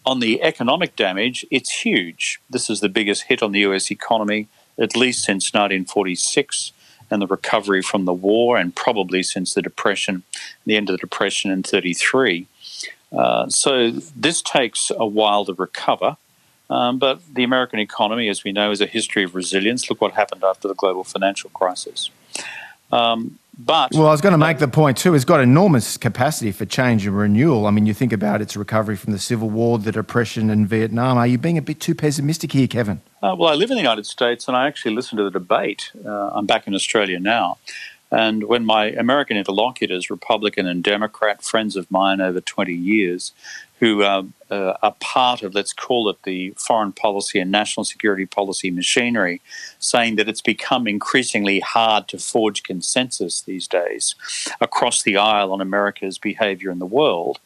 On 0.07 0.21
the 0.21 0.43
economic 0.43 0.97
damage, 0.97 1.47
it's 1.51 1.81
huge. 1.81 2.41
This 2.51 2.69
is 2.69 2.81
the 2.81 2.89
biggest 2.89 3.25
hit 3.25 3.43
on 3.43 3.53
the 3.53 3.61
US 3.61 3.91
economy, 3.91 4.49
at 4.79 4.97
least 4.97 5.25
since 5.25 5.53
1946 5.53 6.73
and 7.11 7.21
the 7.21 7.27
recovery 7.27 7.83
from 7.83 8.05
the 8.05 8.13
war, 8.13 8.57
and 8.57 8.75
probably 8.75 9.23
since 9.23 9.55
the 9.55 9.63
Depression, 9.63 10.23
the 10.67 10.77
end 10.77 10.89
of 10.89 10.95
the 10.95 10.99
Depression 10.99 11.51
in 11.51 11.63
33. 11.63 12.47
Uh, 13.13 13.49
so 13.49 13.91
this 13.91 14.43
takes 14.43 14.91
a 14.97 15.07
while 15.07 15.45
to 15.45 15.55
recover. 15.55 16.17
Um, 16.71 16.99
but 16.99 17.21
the 17.33 17.45
American 17.45 17.79
economy, 17.79 18.29
as 18.29 18.43
we 18.43 18.53
know, 18.53 18.71
is 18.71 18.81
a 18.81 18.87
history 18.87 19.23
of 19.23 19.35
resilience. 19.35 19.89
Look 19.91 20.01
what 20.01 20.15
happened 20.15 20.43
after 20.43 20.67
the 20.67 20.75
global 20.75 21.05
financial 21.05 21.51
crisis. 21.51 22.11
Um, 22.91 23.39
but 23.57 23.93
well, 23.93 24.09
I 24.09 24.11
was 24.11 24.21
going 24.21 24.33
to 24.33 24.39
make 24.39 24.59
the 24.59 24.69
point 24.69 24.97
too. 24.97 25.15
It's 25.15 25.25
got 25.25 25.41
enormous 25.41 25.97
capacity 25.97 26.51
for 26.51 26.65
change 26.65 27.07
and 27.07 27.17
renewal. 27.17 27.67
I 27.67 27.71
mean, 27.71 27.87
you 27.87 27.95
think 27.95 28.13
about 28.13 28.43
its 28.43 28.57
recovery 28.57 28.97
from 28.97 29.13
the 29.13 29.19
Civil 29.19 29.49
War, 29.49 29.79
the 29.79 29.93
Depression, 29.93 30.51
and 30.51 30.69
Vietnam. 30.69 31.19
Are 31.19 31.27
you 31.27 31.39
being 31.39 31.59
a 31.59 31.63
bit 31.63 31.81
too 31.81 31.95
pessimistic 31.95 32.53
here, 32.53 32.67
Kevin? 32.67 33.01
Uh, 33.23 33.37
well, 33.39 33.51
I 33.51 33.55
live 33.55 33.71
in 33.71 33.77
the 33.77 33.83
United 33.83 34.07
States, 34.07 34.49
and 34.49 34.57
I 34.57 34.67
actually 34.67 34.95
listen 34.95 35.19
to 35.19 35.25
the 35.25 35.31
debate. 35.31 35.93
Uh, 36.05 36.31
I'm 36.35 36.47
back 36.47 36.67
in 36.67 36.75
Australia 36.75 37.21
now, 37.21 37.59
and 38.11 38.45
when 38.45 38.65
my 38.65 38.87
American 38.87 39.37
interlocutors, 39.37 40.11
Republican 40.11 40.67
and 40.67 40.83
Democrat, 40.83 41.43
friends 41.43 41.77
of 41.77 41.91
mine 41.91 42.21
over 42.21 42.41
20 42.41 42.73
years, 42.73 43.33
who 43.85 44.03
uh, 44.03 44.23
uh, 44.51 44.73
are 44.83 44.97
part 44.99 45.43
of, 45.43 45.55
let's 45.55 45.75
call 45.75 46.09
it 46.09 46.23
the 46.23 46.55
foreign 46.57 46.91
policy 46.91 47.39
and 47.39 47.51
national 47.51 47.85
security 47.85 48.25
policy 48.25 48.71
machinery, 48.71 49.43
saying 49.79 50.17
that 50.17 50.27
it's 50.27 50.41
become 50.41 50.87
increasingly 50.87 51.61
hard 51.61 52.09
to 52.09 52.17
forge 52.17 52.63
consensus 52.63 53.43
these 53.43 53.69
days 53.69 54.15
across 54.59 55.03
the 55.03 55.19
aisle 55.19 55.53
on 55.53 55.61
America's 55.61 56.17
behavior 56.17 56.71
in 56.71 56.79
the 56.79 56.87
world. 56.87 57.41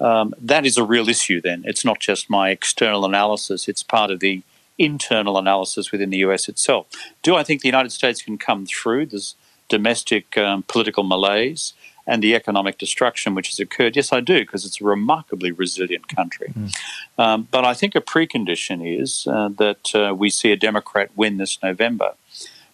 Um, 0.00 0.32
that 0.40 0.64
is 0.64 0.78
a 0.78 0.82
real 0.82 1.10
issue, 1.10 1.42
then. 1.42 1.62
It's 1.66 1.84
not 1.84 2.00
just 2.00 2.30
my 2.30 2.48
external 2.48 3.04
analysis, 3.04 3.68
it's 3.68 3.82
part 3.82 4.10
of 4.10 4.20
the 4.20 4.42
internal 4.78 5.36
analysis 5.36 5.92
within 5.92 6.08
the 6.08 6.24
US 6.28 6.48
itself. 6.48 6.86
Do 7.22 7.36
I 7.36 7.42
think 7.42 7.60
the 7.60 7.68
United 7.68 7.92
States 7.92 8.22
can 8.22 8.38
come 8.38 8.64
through 8.64 9.06
this 9.06 9.34
domestic 9.68 10.38
um, 10.38 10.62
political 10.62 11.04
malaise? 11.04 11.74
And 12.06 12.22
the 12.22 12.34
economic 12.34 12.78
destruction 12.78 13.34
which 13.34 13.48
has 13.48 13.60
occurred? 13.60 13.96
Yes, 13.96 14.12
I 14.12 14.20
do, 14.20 14.40
because 14.40 14.64
it's 14.64 14.80
a 14.80 14.84
remarkably 14.84 15.52
resilient 15.52 16.08
country. 16.08 16.52
Mm. 16.56 16.74
Um, 17.18 17.48
but 17.50 17.64
I 17.64 17.74
think 17.74 17.94
a 17.94 18.00
precondition 18.00 19.00
is 19.00 19.26
uh, 19.26 19.48
that 19.58 19.94
uh, 19.94 20.14
we 20.14 20.30
see 20.30 20.52
a 20.52 20.56
Democrat 20.56 21.10
win 21.16 21.36
this 21.38 21.58
November. 21.62 22.14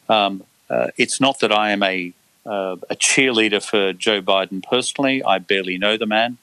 Um, 0.08 0.44
uh, 0.70 0.88
it's 0.96 1.20
not 1.20 1.40
that 1.40 1.52
I 1.52 1.70
am 1.70 1.82
a, 1.82 2.12
uh, 2.46 2.76
a 2.90 2.96
cheerleader 2.96 3.62
for 3.62 3.92
Joe 3.92 4.20
Biden 4.22 4.62
personally, 4.62 5.22
I 5.22 5.38
barely 5.38 5.78
know 5.78 5.96
the 5.96 6.06
man, 6.06 6.38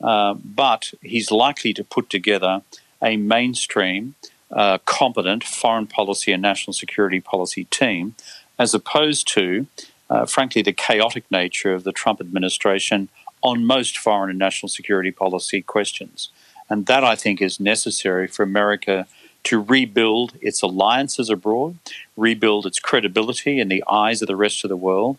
uh, 0.00 0.34
but 0.34 0.92
he's 1.02 1.30
likely 1.30 1.72
to 1.74 1.84
put 1.84 2.10
together 2.10 2.62
a 3.02 3.16
mainstream, 3.16 4.14
uh, 4.50 4.78
competent 4.84 5.42
foreign 5.44 5.86
policy 5.86 6.32
and 6.32 6.42
national 6.42 6.74
security 6.74 7.20
policy 7.20 7.64
team, 7.64 8.14
as 8.58 8.74
opposed 8.74 9.26
to 9.28 9.66
uh, 10.12 10.26
frankly, 10.26 10.60
the 10.60 10.74
chaotic 10.74 11.24
nature 11.30 11.72
of 11.72 11.84
the 11.84 11.92
Trump 11.92 12.20
administration 12.20 13.08
on 13.40 13.64
most 13.64 13.96
foreign 13.96 14.28
and 14.28 14.38
national 14.38 14.68
security 14.68 15.10
policy 15.10 15.62
questions. 15.62 16.28
And 16.68 16.84
that, 16.84 17.02
I 17.02 17.16
think, 17.16 17.40
is 17.40 17.58
necessary 17.58 18.26
for 18.28 18.42
America 18.42 19.06
to 19.44 19.58
rebuild 19.58 20.34
its 20.42 20.60
alliances 20.60 21.30
abroad, 21.30 21.78
rebuild 22.14 22.66
its 22.66 22.78
credibility 22.78 23.58
in 23.58 23.68
the 23.68 23.82
eyes 23.90 24.20
of 24.20 24.28
the 24.28 24.36
rest 24.36 24.64
of 24.64 24.68
the 24.68 24.76
world, 24.76 25.16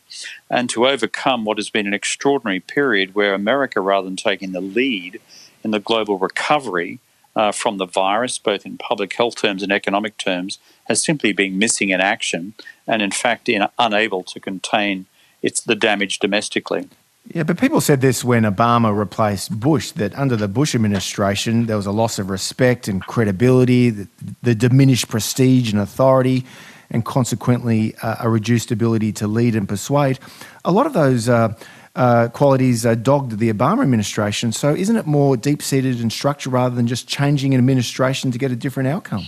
and 0.48 0.70
to 0.70 0.88
overcome 0.88 1.44
what 1.44 1.58
has 1.58 1.72
been 1.72 1.88
an 1.88 1.94
extraordinary 1.94 2.60
period 2.60 3.16
where 3.16 3.34
America, 3.34 3.82
rather 3.82 4.06
than 4.06 4.16
taking 4.16 4.52
the 4.52 4.62
lead 4.62 5.20
in 5.64 5.72
the 5.72 5.80
global 5.80 6.20
recovery 6.20 7.00
uh, 7.36 7.52
from 7.52 7.78
the 7.78 7.86
virus, 7.86 8.38
both 8.38 8.66
in 8.66 8.78
public 8.78 9.14
health 9.14 9.36
terms 9.36 9.64
and 9.64 9.72
economic 9.72 10.18
terms, 10.18 10.60
has 10.86 11.04
simply 11.04 11.34
been 11.34 11.58
missing 11.58 11.90
in 11.90 12.02
action 12.02 12.54
and, 12.88 13.02
in 13.02 13.12
fact, 13.12 13.50
in, 13.50 13.68
unable 13.80 14.24
to 14.24 14.40
contain 14.40 15.06
its, 15.42 15.62
the 15.62 15.76
damage 15.76 16.20
domestically. 16.20 16.88
Yeah, 17.34 17.44
but 17.44 17.58
people 17.58 17.80
said 17.80 18.02
this 18.02 18.24
when 18.24 18.44
Obama 18.44 18.96
replaced 18.96 19.58
Bush 19.58 19.92
that 19.92 20.14
under 20.16 20.36
the 20.36 20.50
Bush 20.50 20.76
administration, 20.76 21.68
there 21.68 21.78
was 21.78 21.86
a 21.86 21.92
loss 21.92 22.20
of 22.20 22.30
respect 22.30 22.88
and 22.88 23.02
credibility, 23.02 23.90
the, 23.90 24.08
the 24.42 24.56
diminished 24.56 25.08
prestige 25.08 25.72
and 25.72 25.82
authority, 25.82 26.46
and 26.92 27.06
consequently 27.06 27.96
uh, 28.02 28.18
a 28.20 28.30
reduced 28.30 28.72
ability 28.72 29.14
to 29.14 29.28
lead 29.28 29.56
and 29.56 29.70
persuade. 29.70 30.20
A 30.66 30.72
lot 30.72 30.86
of 30.86 30.94
those 30.94 31.30
uh, 31.30 31.56
uh, 31.96 32.28
qualities 32.30 32.86
uh, 32.86 32.96
dogged 32.96 33.38
the 33.38 33.52
Obama 33.52 33.84
administration. 33.84 34.52
So, 34.52 34.74
isn't 34.76 34.96
it 34.96 35.06
more 35.06 35.38
deep 35.38 35.62
seated 35.62 36.00
in 36.02 36.10
structure 36.10 36.50
rather 36.50 36.76
than 36.76 36.88
just 36.88 37.08
changing 37.08 37.54
an 37.54 37.60
administration 37.60 38.32
to 38.32 38.38
get 38.38 38.52
a 38.52 38.56
different 38.56 38.90
outcome? 38.90 39.28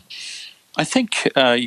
I 0.77 0.84
think 0.84 1.29
uh, 1.36 1.57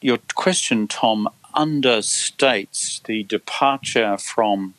your 0.00 0.18
question, 0.34 0.88
Tom, 0.88 1.28
understates 1.54 3.02
the 3.04 3.22
departure 3.24 4.16
from 4.16 4.74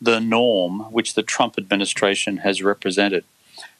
the 0.00 0.20
norm 0.20 0.80
which 0.92 1.14
the 1.14 1.22
Trump 1.22 1.58
administration 1.58 2.38
has 2.38 2.62
represented. 2.62 3.24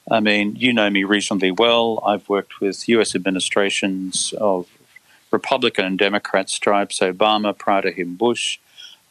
I 0.09 0.19
mean, 0.19 0.55
you 0.55 0.73
know 0.73 0.89
me 0.89 1.03
reasonably 1.03 1.51
well. 1.51 2.01
I've 2.05 2.27
worked 2.29 2.59
with 2.59 2.87
US 2.89 3.15
administrations 3.15 4.33
of 4.37 4.67
Republican 5.31 5.85
and 5.85 5.97
Democrat 5.97 6.49
stripes, 6.49 6.99
Obama, 6.99 7.57
prior 7.57 7.83
to 7.83 7.91
him, 7.91 8.15
Bush. 8.15 8.59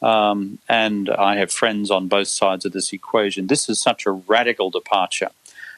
Um, 0.01 0.59
and 0.67 1.09
I 1.09 1.35
have 1.35 1.51
friends 1.51 1.91
on 1.91 2.07
both 2.07 2.27
sides 2.27 2.65
of 2.65 2.71
this 2.71 2.91
equation. 2.91 3.47
This 3.47 3.69
is 3.69 3.79
such 3.79 4.05
a 4.05 4.11
radical 4.11 4.69
departure 4.69 5.29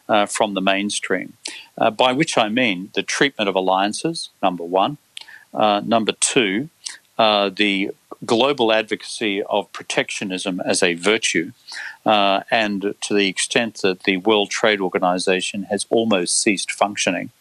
uh, 0.08 0.26
from 0.26 0.54
the 0.54 0.62
mainstream, 0.62 1.34
uh, 1.78 1.92
by 1.92 2.14
which 2.14 2.38
I 2.38 2.50
mean 2.50 2.90
the 2.94 3.04
treatment 3.04 3.50
of 3.50 3.56
alliances, 3.56 4.30
number 4.42 4.64
one. 4.64 4.98
Uh, 5.54 5.82
number 5.86 6.14
two, 6.14 6.70
uh, 7.18 7.50
the 7.50 7.92
global 8.26 8.72
advocacy 8.72 9.44
of 9.44 9.72
protectionism 9.72 10.62
as 10.62 10.82
a 10.82 10.94
virtue, 10.94 11.52
uh, 12.06 12.42
and 12.50 12.96
to 13.02 13.14
the 13.14 13.28
extent 13.28 13.82
that 13.82 14.04
the 14.04 14.18
World 14.18 14.50
Trade 14.50 14.82
Organization 14.82 15.64
has 15.64 15.86
almost 15.90 16.42
ceased 16.42 16.72
functioning. 16.72 17.32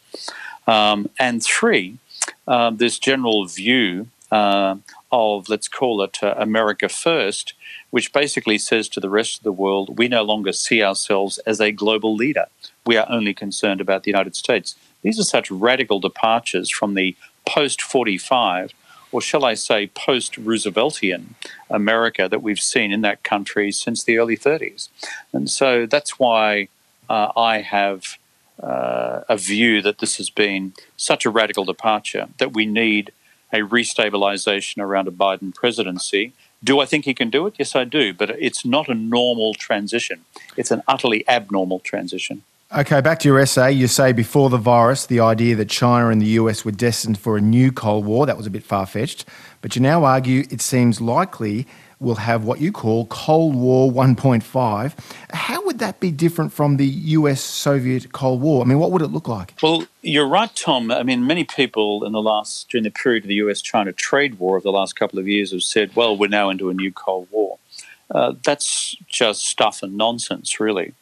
Um, 0.66 1.08
and 1.18 1.42
three, 1.42 1.98
uh, 2.46 2.70
this 2.70 2.98
general 2.98 3.46
view 3.46 4.08
uh, 4.30 4.76
of, 5.12 5.48
let's 5.48 5.68
call 5.68 6.02
it 6.02 6.18
uh, 6.22 6.34
America 6.36 6.88
First, 6.88 7.52
which 7.90 8.12
basically 8.12 8.58
says 8.58 8.88
to 8.88 9.00
the 9.00 9.10
rest 9.10 9.36
of 9.36 9.44
the 9.44 9.52
world, 9.52 9.98
we 9.98 10.08
no 10.08 10.22
longer 10.22 10.52
see 10.52 10.82
ourselves 10.82 11.38
as 11.38 11.60
a 11.60 11.70
global 11.70 12.14
leader. 12.14 12.46
We 12.86 12.96
are 12.96 13.06
only 13.08 13.34
concerned 13.34 13.80
about 13.80 14.04
the 14.04 14.10
United 14.10 14.34
States. 14.34 14.74
These 15.02 15.20
are 15.20 15.24
such 15.24 15.50
radical 15.50 16.00
departures 16.00 16.70
from 16.70 16.94
the 16.94 17.14
post 17.46 17.82
45, 17.82 18.72
or 19.12 19.20
shall 19.20 19.44
I 19.44 19.54
say 19.54 19.88
post 19.88 20.34
Rooseveltian 20.34 21.34
America 21.68 22.28
that 22.28 22.42
we've 22.42 22.60
seen 22.60 22.90
in 22.90 23.02
that 23.02 23.22
country 23.22 23.70
since 23.70 24.02
the 24.02 24.18
early 24.18 24.36
30s. 24.36 24.88
And 25.32 25.50
so 25.50 25.86
that's 25.86 26.18
why 26.18 26.68
uh, 27.10 27.32
I 27.36 27.60
have 27.60 28.16
uh, 28.62 29.22
a 29.28 29.36
view 29.36 29.82
that 29.82 29.98
this 29.98 30.16
has 30.16 30.30
been 30.30 30.72
such 30.96 31.26
a 31.26 31.30
radical 31.30 31.64
departure 31.64 32.28
that 32.38 32.54
we 32.54 32.64
need 32.64 33.12
a 33.52 33.60
restabilization 33.60 34.82
around 34.82 35.08
a 35.08 35.10
Biden 35.10 35.54
presidency. 35.54 36.32
Do 36.64 36.80
I 36.80 36.86
think 36.86 37.04
he 37.04 37.14
can 37.14 37.30
do 37.30 37.46
it? 37.46 37.54
Yes, 37.58 37.74
I 37.74 37.84
do. 37.84 38.14
But 38.14 38.30
it's 38.30 38.64
not 38.64 38.88
a 38.88 38.94
normal 38.94 39.54
transition, 39.54 40.24
it's 40.56 40.70
an 40.70 40.82
utterly 40.88 41.28
abnormal 41.28 41.80
transition. 41.80 42.42
Okay, 42.74 43.02
back 43.02 43.18
to 43.18 43.28
your 43.28 43.38
essay. 43.38 43.70
You 43.70 43.86
say 43.86 44.12
before 44.12 44.48
the 44.48 44.56
virus, 44.56 45.04
the 45.04 45.20
idea 45.20 45.54
that 45.56 45.68
China 45.68 46.08
and 46.08 46.22
the 46.22 46.26
US 46.40 46.64
were 46.64 46.72
destined 46.72 47.18
for 47.18 47.36
a 47.36 47.40
new 47.40 47.70
Cold 47.70 48.06
War, 48.06 48.24
that 48.24 48.38
was 48.38 48.46
a 48.46 48.50
bit 48.50 48.62
far 48.62 48.86
fetched. 48.86 49.26
But 49.60 49.76
you 49.76 49.82
now 49.82 50.04
argue 50.04 50.44
it 50.50 50.62
seems 50.62 50.98
likely 50.98 51.66
will 52.02 52.16
have 52.16 52.44
what 52.44 52.60
you 52.60 52.72
call 52.72 53.06
Cold 53.06 53.54
War 53.54 53.90
1.5. 53.90 54.92
How 55.32 55.64
would 55.64 55.78
that 55.78 56.00
be 56.00 56.10
different 56.10 56.52
from 56.52 56.76
the 56.76 56.86
US 56.86 57.40
Soviet 57.40 58.12
Cold 58.12 58.40
War? 58.40 58.62
I 58.62 58.66
mean, 58.66 58.78
what 58.78 58.90
would 58.90 59.02
it 59.02 59.08
look 59.08 59.28
like? 59.28 59.54
Well, 59.62 59.86
you're 60.02 60.28
right, 60.28 60.54
Tom. 60.54 60.90
I 60.90 61.02
mean, 61.02 61.26
many 61.26 61.44
people 61.44 62.04
in 62.04 62.12
the 62.12 62.22
last, 62.22 62.68
during 62.68 62.84
the 62.84 62.90
period 62.90 63.24
of 63.24 63.28
the 63.28 63.36
US 63.36 63.62
China 63.62 63.92
trade 63.92 64.38
war 64.38 64.56
of 64.56 64.62
the 64.62 64.72
last 64.72 64.96
couple 64.96 65.18
of 65.18 65.28
years 65.28 65.52
have 65.52 65.62
said, 65.62 65.94
well, 65.96 66.16
we're 66.16 66.28
now 66.28 66.50
into 66.50 66.68
a 66.68 66.74
new 66.74 66.92
Cold 66.92 67.28
War. 67.30 67.58
Uh, 68.10 68.34
that's 68.44 68.96
just 69.06 69.46
stuff 69.46 69.82
and 69.82 69.96
nonsense, 69.96 70.60
really. 70.60 70.92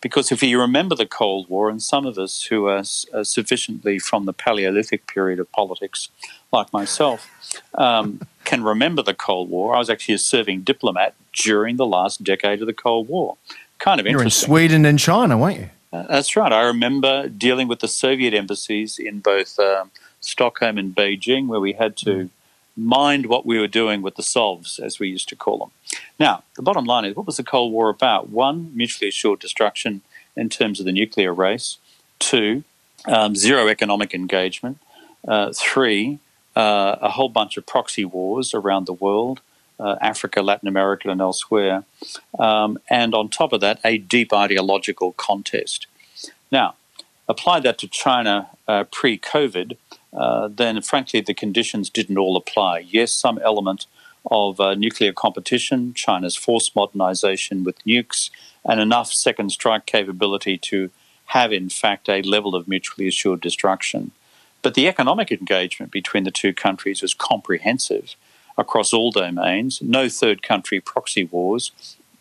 Because 0.00 0.30
if 0.30 0.42
you 0.42 0.60
remember 0.60 0.94
the 0.94 1.06
Cold 1.06 1.48
War, 1.48 1.68
and 1.68 1.82
some 1.82 2.06
of 2.06 2.18
us 2.18 2.44
who 2.44 2.66
are, 2.66 2.84
are 3.12 3.24
sufficiently 3.24 3.98
from 3.98 4.26
the 4.26 4.32
Paleolithic 4.32 5.06
period 5.06 5.40
of 5.40 5.50
politics, 5.52 6.08
like 6.52 6.72
myself, 6.72 7.28
um, 7.74 8.20
can 8.44 8.62
remember 8.62 9.02
the 9.02 9.14
Cold 9.14 9.50
War. 9.50 9.74
I 9.74 9.78
was 9.78 9.90
actually 9.90 10.14
a 10.14 10.18
serving 10.18 10.60
diplomat 10.60 11.14
during 11.32 11.76
the 11.76 11.86
last 11.86 12.22
decade 12.22 12.60
of 12.60 12.66
the 12.66 12.72
Cold 12.72 13.08
War. 13.08 13.36
Kind 13.78 14.00
of 14.00 14.06
You're 14.06 14.20
interesting. 14.20 14.50
You're 14.50 14.60
in 14.60 14.68
Sweden 14.68 14.84
and 14.84 14.98
China, 14.98 15.36
weren't 15.36 15.58
you? 15.58 15.70
Uh, 15.92 16.02
that's 16.02 16.36
right. 16.36 16.52
I 16.52 16.62
remember 16.62 17.28
dealing 17.28 17.68
with 17.68 17.80
the 17.80 17.88
Soviet 17.88 18.34
embassies 18.34 18.98
in 18.98 19.20
both 19.20 19.58
um, 19.58 19.90
Stockholm 20.20 20.78
and 20.78 20.94
Beijing, 20.94 21.46
where 21.46 21.60
we 21.60 21.72
had 21.72 21.96
to 21.98 22.10
mm. 22.10 22.30
Mind 22.78 23.26
what 23.26 23.44
we 23.44 23.58
were 23.58 23.66
doing 23.66 24.02
with 24.02 24.14
the 24.14 24.22
Sovs, 24.22 24.78
as 24.78 24.98
we 24.98 25.08
used 25.08 25.28
to 25.30 25.36
call 25.36 25.58
them. 25.58 25.70
Now, 26.18 26.44
the 26.54 26.62
bottom 26.62 26.84
line 26.84 27.04
is 27.04 27.16
what 27.16 27.26
was 27.26 27.36
the 27.36 27.42
Cold 27.42 27.72
War 27.72 27.88
about? 27.88 28.28
One, 28.30 28.70
mutually 28.74 29.08
assured 29.08 29.40
destruction 29.40 30.02
in 30.36 30.48
terms 30.48 30.78
of 30.78 30.86
the 30.86 30.92
nuclear 30.92 31.34
race. 31.34 31.78
Two, 32.18 32.64
um, 33.06 33.34
zero 33.34 33.68
economic 33.68 34.14
engagement. 34.14 34.78
Uh, 35.26 35.52
three, 35.54 36.20
uh, 36.56 36.96
a 37.00 37.10
whole 37.10 37.28
bunch 37.28 37.56
of 37.56 37.66
proxy 37.66 38.04
wars 38.04 38.54
around 38.54 38.86
the 38.86 38.92
world. 38.92 39.40
Uh, 39.80 39.96
Africa, 40.00 40.42
Latin 40.42 40.66
America, 40.66 41.08
and 41.08 41.20
elsewhere. 41.20 41.84
Um, 42.38 42.78
and 42.90 43.14
on 43.14 43.28
top 43.28 43.52
of 43.52 43.60
that, 43.60 43.78
a 43.84 43.98
deep 43.98 44.32
ideological 44.32 45.12
contest. 45.12 45.86
Now, 46.50 46.74
apply 47.28 47.60
that 47.60 47.78
to 47.78 47.88
China 47.88 48.48
uh, 48.66 48.84
pre 48.90 49.18
COVID, 49.18 49.76
uh, 50.12 50.48
then 50.48 50.80
frankly, 50.82 51.20
the 51.20 51.34
conditions 51.34 51.90
didn't 51.90 52.18
all 52.18 52.36
apply. 52.36 52.78
Yes, 52.80 53.12
some 53.12 53.38
element 53.38 53.86
of 54.30 54.60
uh, 54.60 54.74
nuclear 54.74 55.12
competition, 55.12 55.94
China's 55.94 56.36
forced 56.36 56.74
modernization 56.74 57.64
with 57.64 57.82
nukes, 57.84 58.30
and 58.64 58.80
enough 58.80 59.12
second 59.12 59.50
strike 59.50 59.86
capability 59.86 60.58
to 60.58 60.90
have, 61.26 61.52
in 61.52 61.68
fact, 61.68 62.08
a 62.08 62.22
level 62.22 62.54
of 62.54 62.68
mutually 62.68 63.06
assured 63.06 63.40
destruction. 63.40 64.10
But 64.62 64.74
the 64.74 64.88
economic 64.88 65.30
engagement 65.30 65.92
between 65.92 66.24
the 66.24 66.30
two 66.30 66.52
countries 66.52 67.02
was 67.02 67.14
comprehensive 67.14 68.16
across 68.56 68.92
all 68.92 69.12
domains, 69.12 69.80
no 69.80 70.08
third 70.08 70.42
country 70.42 70.80
proxy 70.80 71.24
wars, 71.24 71.70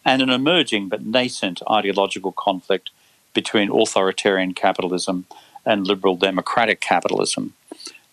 and 0.05 0.21
an 0.21 0.29
emerging 0.29 0.87
but 0.87 1.05
nascent 1.05 1.61
ideological 1.69 2.31
conflict 2.31 2.91
between 3.33 3.71
authoritarian 3.71 4.53
capitalism 4.53 5.25
and 5.65 5.85
liberal 5.87 6.15
democratic 6.15 6.79
capitalism. 6.79 7.53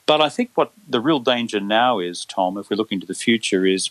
But 0.06 0.20
I 0.20 0.28
think 0.28 0.50
what 0.54 0.72
the 0.88 1.00
real 1.00 1.20
danger 1.20 1.60
now 1.60 1.98
is, 1.98 2.24
Tom, 2.24 2.58
if 2.58 2.68
we're 2.68 2.76
looking 2.76 3.00
to 3.00 3.06
the 3.06 3.14
future, 3.14 3.64
is 3.64 3.90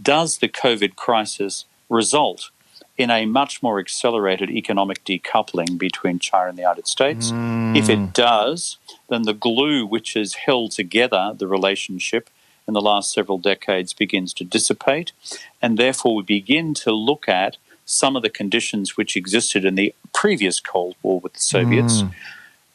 does 0.00 0.38
the 0.38 0.48
COVID 0.48 0.96
crisis 0.96 1.64
result 1.88 2.50
in 2.96 3.10
a 3.10 3.26
much 3.26 3.62
more 3.62 3.80
accelerated 3.80 4.50
economic 4.50 5.04
decoupling 5.04 5.78
between 5.78 6.18
China 6.18 6.48
and 6.48 6.58
the 6.58 6.62
United 6.62 6.86
States? 6.86 7.30
Mm. 7.30 7.76
If 7.76 7.88
it 7.88 8.12
does, 8.12 8.76
then 9.08 9.22
the 9.22 9.34
glue 9.34 9.84
which 9.86 10.14
has 10.14 10.34
held 10.34 10.72
together 10.72 11.34
the 11.36 11.48
relationship 11.48 12.30
in 12.66 12.74
the 12.74 12.80
last 12.80 13.12
several 13.12 13.38
decades 13.38 13.92
begins 13.92 14.32
to 14.34 14.44
dissipate, 14.44 15.12
and 15.60 15.76
therefore 15.76 16.14
we 16.14 16.22
begin 16.22 16.72
to 16.74 16.92
look 16.92 17.28
at 17.28 17.56
some 17.84 18.16
of 18.16 18.22
the 18.22 18.30
conditions 18.30 18.96
which 18.96 19.16
existed 19.16 19.64
in 19.64 19.74
the 19.74 19.94
previous 20.14 20.60
Cold 20.60 20.94
War 21.02 21.20
with 21.20 21.34
the 21.34 21.40
Soviets. 21.40 22.02
Mm. 22.02 22.14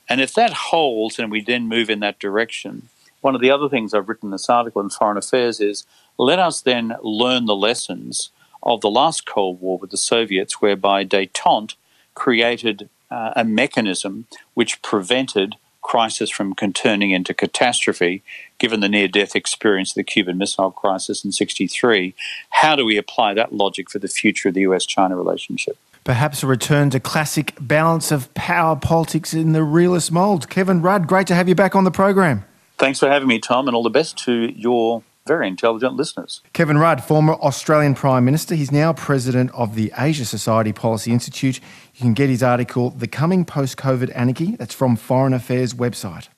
And 0.09 0.19
if 0.19 0.33
that 0.33 0.51
holds 0.51 1.19
and 1.19 1.31
we 1.31 1.41
then 1.41 1.67
move 1.67 1.89
in 1.89 1.99
that 1.99 2.19
direction, 2.19 2.89
one 3.21 3.35
of 3.35 3.41
the 3.41 3.51
other 3.51 3.69
things 3.69 3.93
I've 3.93 4.09
written 4.09 4.27
in 4.27 4.31
this 4.31 4.49
article 4.49 4.81
in 4.81 4.89
Foreign 4.89 5.17
Affairs 5.17 5.59
is 5.59 5.85
let 6.17 6.39
us 6.39 6.61
then 6.61 6.95
learn 7.03 7.45
the 7.45 7.55
lessons 7.55 8.31
of 8.63 8.81
the 8.81 8.89
last 8.89 9.25
Cold 9.25 9.61
War 9.61 9.77
with 9.77 9.91
the 9.91 9.97
Soviets, 9.97 10.61
whereby 10.61 11.05
detente 11.05 11.75
created 12.15 12.89
uh, 13.11 13.33
a 13.35 13.43
mechanism 13.43 14.25
which 14.53 14.81
prevented 14.81 15.55
crisis 15.81 16.29
from 16.29 16.53
turning 16.55 17.11
into 17.11 17.33
catastrophe, 17.33 18.21
given 18.57 18.79
the 18.79 18.89
near 18.89 19.07
death 19.07 19.35
experience 19.35 19.91
of 19.91 19.95
the 19.95 20.03
Cuban 20.03 20.37
Missile 20.37 20.71
Crisis 20.71 21.23
in 21.23 21.31
63. 21.31 22.13
How 22.49 22.75
do 22.75 22.85
we 22.85 22.97
apply 22.97 23.33
that 23.33 23.53
logic 23.53 23.89
for 23.89 23.99
the 23.99 24.07
future 24.07 24.49
of 24.49 24.55
the 24.55 24.61
US 24.61 24.85
China 24.85 25.15
relationship? 25.15 25.77
Perhaps 26.03 26.43
a 26.43 26.47
return 26.47 26.89
to 26.91 26.99
classic 26.99 27.53
balance 27.59 28.11
of 28.11 28.33
power 28.33 28.75
politics 28.75 29.33
in 29.33 29.53
the 29.53 29.63
realist 29.63 30.11
mould. 30.11 30.49
Kevin 30.49 30.81
Rudd, 30.81 31.07
great 31.07 31.27
to 31.27 31.35
have 31.35 31.47
you 31.47 31.55
back 31.55 31.75
on 31.75 31.83
the 31.83 31.91
program. 31.91 32.45
Thanks 32.77 32.99
for 32.99 33.09
having 33.09 33.27
me, 33.27 33.39
Tom, 33.39 33.67
and 33.67 33.75
all 33.75 33.83
the 33.83 33.89
best 33.89 34.17
to 34.25 34.53
your 34.55 35.03
very 35.27 35.47
intelligent 35.47 35.93
listeners. 35.93 36.41
Kevin 36.53 36.77
Rudd, 36.79 37.03
former 37.03 37.33
Australian 37.33 37.93
Prime 37.93 38.25
Minister. 38.25 38.55
He's 38.55 38.71
now 38.71 38.93
president 38.93 39.51
of 39.51 39.75
the 39.75 39.91
Asia 39.97 40.25
Society 40.25 40.73
Policy 40.73 41.11
Institute. 41.11 41.59
You 41.93 42.01
can 42.01 42.13
get 42.13 42.29
his 42.29 42.41
article, 42.41 42.89
The 42.89 43.07
Coming 43.07 43.45
Post 43.45 43.77
COVID 43.77 44.11
Anarchy. 44.15 44.55
That's 44.55 44.73
from 44.73 44.95
Foreign 44.95 45.33
Affairs 45.33 45.75
website. 45.75 46.29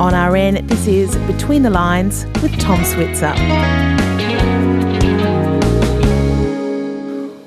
On 0.00 0.14
RN, 0.14 0.64
this 0.68 0.86
is 0.86 1.16
Between 1.26 1.62
the 1.62 1.70
Lines 1.70 2.24
with 2.40 2.56
Tom 2.60 2.84
Switzer. 2.84 3.34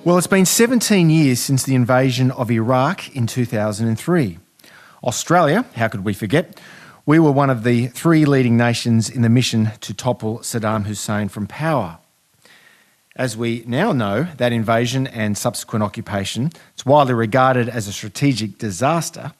Well, 0.03 0.17
it's 0.17 0.25
been 0.25 0.47
17 0.47 1.11
years 1.11 1.39
since 1.39 1.61
the 1.61 1.75
invasion 1.75 2.31
of 2.31 2.49
Iraq 2.49 3.15
in 3.15 3.27
2003. 3.27 4.39
Australia, 5.03 5.63
how 5.75 5.89
could 5.89 6.03
we 6.03 6.15
forget? 6.15 6.59
We 7.05 7.19
were 7.19 7.31
one 7.31 7.51
of 7.51 7.63
the 7.63 7.85
three 7.85 8.25
leading 8.25 8.57
nations 8.57 9.11
in 9.11 9.21
the 9.21 9.29
mission 9.29 9.73
to 9.81 9.93
topple 9.93 10.39
Saddam 10.39 10.87
Hussein 10.87 11.29
from 11.29 11.45
power. 11.45 11.99
As 13.15 13.37
we 13.37 13.63
now 13.67 13.91
know, 13.91 14.23
that 14.37 14.51
invasion 14.51 15.05
and 15.05 15.37
subsequent 15.37 15.83
occupation 15.83 16.51
is 16.75 16.83
widely 16.83 17.13
regarded 17.13 17.69
as 17.69 17.87
a 17.87 17.93
strategic 17.93 18.57
disaster, 18.57 19.33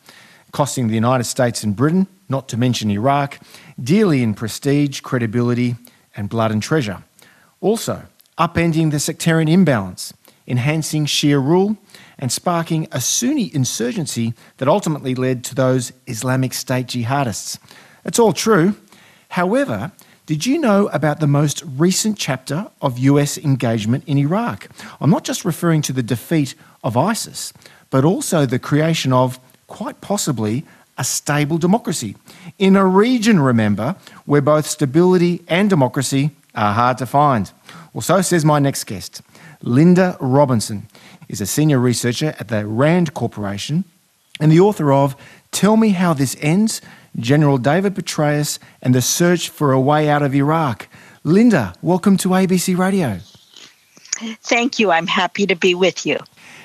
costing 0.52 0.90
the 0.90 0.94
United 0.94 1.24
States 1.24 1.64
and 1.64 1.76
Britain, 1.76 2.06
not 2.30 2.48
to 2.50 2.56
mention 2.56 2.92
Iraq, 2.92 3.40
dearly 3.84 4.22
in 4.22 4.36
prestige, 4.36 5.02
credibility, 5.02 5.76
and 6.16 6.30
blood 6.30 6.52
and 6.52 6.62
treasure. 6.62 7.02
Also, 7.62 8.04
upending 8.38 8.92
the 8.92 9.00
sectarian 9.00 9.48
imbalance 9.48 10.14
enhancing 10.48 11.06
Shia 11.06 11.44
rule, 11.44 11.78
and 12.18 12.32
sparking 12.32 12.88
a 12.92 13.02
Sunni 13.02 13.54
insurgency 13.54 14.34
that 14.58 14.68
ultimately 14.68 15.16
led 15.16 15.44
to 15.46 15.56
those 15.56 15.92
Islamic 16.08 16.54
State 16.54 16.88
jihadists. 16.88 17.58
It's 18.06 18.20
all 18.20 18.34
true. 18.34 18.76
However, 19.30 19.92
did 20.28 20.46
you 20.46 20.60
know 20.60 20.88
about 20.90 21.20
the 21.20 21.28
most 21.28 21.64
recent 21.66 22.18
chapter 22.18 22.70
of 22.82 23.00
US 23.00 23.38
engagement 23.38 24.04
in 24.08 24.18
Iraq? 24.18 24.70
I'm 25.00 25.10
not 25.10 25.24
just 25.24 25.44
referring 25.44 25.82
to 25.84 25.94
the 25.94 26.04
defeat 26.04 26.56
of 26.84 26.96
ISIS, 26.96 27.54
but 27.90 28.06
also 28.06 28.46
the 28.46 28.60
creation 28.60 29.12
of, 29.12 29.40
quite 29.68 30.00
possibly, 30.00 30.64
a 30.98 31.04
stable 31.04 31.58
democracy. 31.58 32.16
In 32.60 32.76
a 32.76 32.86
region, 32.86 33.40
remember, 33.40 33.96
where 34.26 34.42
both 34.42 34.68
stability 34.68 35.44
and 35.48 35.70
democracy 35.70 36.32
are 36.54 36.74
hard 36.74 36.98
to 37.00 37.06
find. 37.06 37.52
Well, 37.94 38.02
so 38.02 38.22
says 38.22 38.46
my 38.46 38.60
next 38.60 38.84
guest. 38.84 39.22
Linda 39.64 40.18
Robinson 40.20 40.88
is 41.30 41.40
a 41.40 41.46
senior 41.46 41.80
researcher 41.80 42.36
at 42.40 42.48
the 42.48 42.66
RAND 42.66 43.14
Corporation 43.14 43.86
and 44.40 44.52
the 44.52 44.60
author 44.60 44.92
of 44.92 45.16
Tell 45.52 45.78
Me 45.78 45.90
How 45.90 46.14
This 46.14 46.36
Ends 46.42 46.82
General 47.16 47.60
David 47.60 47.94
Petraeus 47.94 48.58
and 48.82 48.96
the 48.96 49.02
Search 49.02 49.50
for 49.50 49.72
a 49.72 49.80
Way 49.80 50.10
Out 50.10 50.24
of 50.24 50.34
Iraq. 50.34 50.88
Linda, 51.24 51.76
welcome 51.82 52.18
to 52.18 52.30
ABC 52.30 52.76
Radio. 52.76 53.20
Thank 54.42 54.80
you. 54.80 54.90
I'm 54.90 55.08
happy 55.08 55.46
to 55.46 55.56
be 55.56 55.76
with 55.76 56.06
you. 56.06 56.18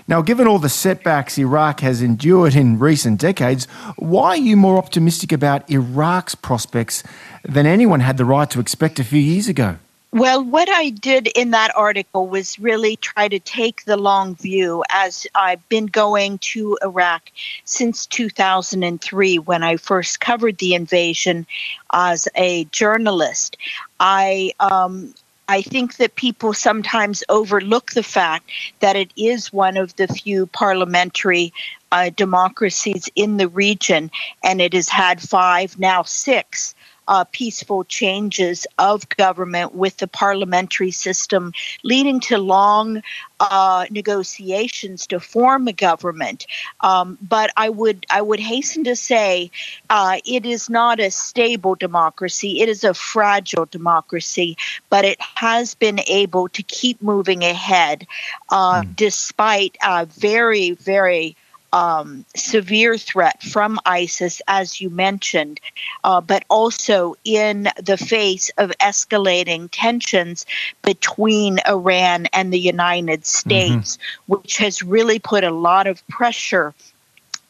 Now, 0.08 0.22
given 0.22 0.46
all 0.46 0.58
the 0.58 0.68
setbacks 0.68 1.36
Iraq 1.36 1.80
has 1.80 2.00
endured 2.00 2.54
in 2.54 2.78
recent 2.78 3.20
decades, 3.20 3.66
why 3.96 4.28
are 4.28 4.36
you 4.36 4.56
more 4.56 4.78
optimistic 4.78 5.32
about 5.32 5.68
Iraq's 5.68 6.34
prospects 6.34 7.02
than 7.42 7.66
anyone 7.66 8.00
had 8.00 8.16
the 8.16 8.24
right 8.24 8.48
to 8.50 8.60
expect 8.60 8.98
a 9.00 9.04
few 9.04 9.20
years 9.20 9.48
ago? 9.48 9.78
Well, 10.16 10.42
what 10.42 10.70
I 10.70 10.88
did 10.88 11.26
in 11.26 11.50
that 11.50 11.76
article 11.76 12.26
was 12.26 12.58
really 12.58 12.96
try 12.96 13.28
to 13.28 13.38
take 13.38 13.84
the 13.84 13.98
long 13.98 14.34
view 14.34 14.82
as 14.88 15.26
I've 15.34 15.68
been 15.68 15.84
going 15.84 16.38
to 16.38 16.78
Iraq 16.82 17.30
since 17.66 18.06
2003 18.06 19.38
when 19.40 19.62
I 19.62 19.76
first 19.76 20.18
covered 20.18 20.56
the 20.56 20.72
invasion 20.72 21.46
as 21.92 22.28
a 22.34 22.64
journalist. 22.64 23.58
I 24.00 24.52
um, 24.58 25.12
I 25.48 25.60
think 25.60 25.98
that 25.98 26.16
people 26.16 26.54
sometimes 26.54 27.22
overlook 27.28 27.90
the 27.90 28.02
fact 28.02 28.50
that 28.80 28.96
it 28.96 29.12
is 29.18 29.52
one 29.52 29.76
of 29.76 29.94
the 29.96 30.08
few 30.08 30.46
parliamentary 30.46 31.52
uh, 31.92 32.08
democracies 32.16 33.10
in 33.16 33.36
the 33.36 33.48
region, 33.48 34.10
and 34.42 34.62
it 34.62 34.72
has 34.72 34.88
had 34.88 35.20
five, 35.20 35.78
now 35.78 36.04
six 36.04 36.74
uh, 37.08 37.24
peaceful 37.32 37.84
changes 37.84 38.66
of 38.78 39.08
government 39.10 39.74
with 39.74 39.96
the 39.98 40.06
parliamentary 40.06 40.90
system, 40.90 41.52
leading 41.82 42.20
to 42.20 42.38
long 42.38 43.02
uh, 43.40 43.86
negotiations 43.90 45.06
to 45.06 45.20
form 45.20 45.68
a 45.68 45.72
government. 45.72 46.46
Um, 46.80 47.18
but 47.20 47.50
I 47.56 47.68
would 47.68 48.06
I 48.10 48.22
would 48.22 48.40
hasten 48.40 48.84
to 48.84 48.96
say 48.96 49.50
uh, 49.90 50.18
it 50.24 50.46
is 50.46 50.70
not 50.70 51.00
a 51.00 51.10
stable 51.10 51.74
democracy. 51.74 52.60
It 52.60 52.68
is 52.68 52.84
a 52.84 52.94
fragile 52.94 53.66
democracy, 53.66 54.56
but 54.90 55.04
it 55.04 55.20
has 55.20 55.74
been 55.74 56.00
able 56.06 56.48
to 56.48 56.62
keep 56.62 57.02
moving 57.02 57.44
ahead 57.44 58.06
mm. 58.50 58.96
despite 58.96 59.76
very 60.18 60.72
very 60.72 61.36
um, 61.72 62.24
severe 62.34 62.96
threat 62.96 63.42
from 63.42 63.78
ISIS, 63.84 64.40
as 64.48 64.80
you 64.80 64.90
mentioned, 64.90 65.60
uh, 66.04 66.20
but 66.20 66.44
also 66.48 67.14
in 67.24 67.68
the 67.82 67.96
face 67.96 68.50
of 68.58 68.70
escalating 68.80 69.68
tensions 69.70 70.46
between 70.82 71.58
Iran 71.66 72.26
and 72.32 72.52
the 72.52 72.58
United 72.58 73.20
mm-hmm. 73.20 73.24
States, 73.24 73.96
mm-hmm. 73.96 74.34
which 74.34 74.56
has 74.58 74.82
really 74.82 75.18
put 75.18 75.44
a 75.44 75.50
lot 75.50 75.86
of 75.86 76.06
pressure 76.08 76.74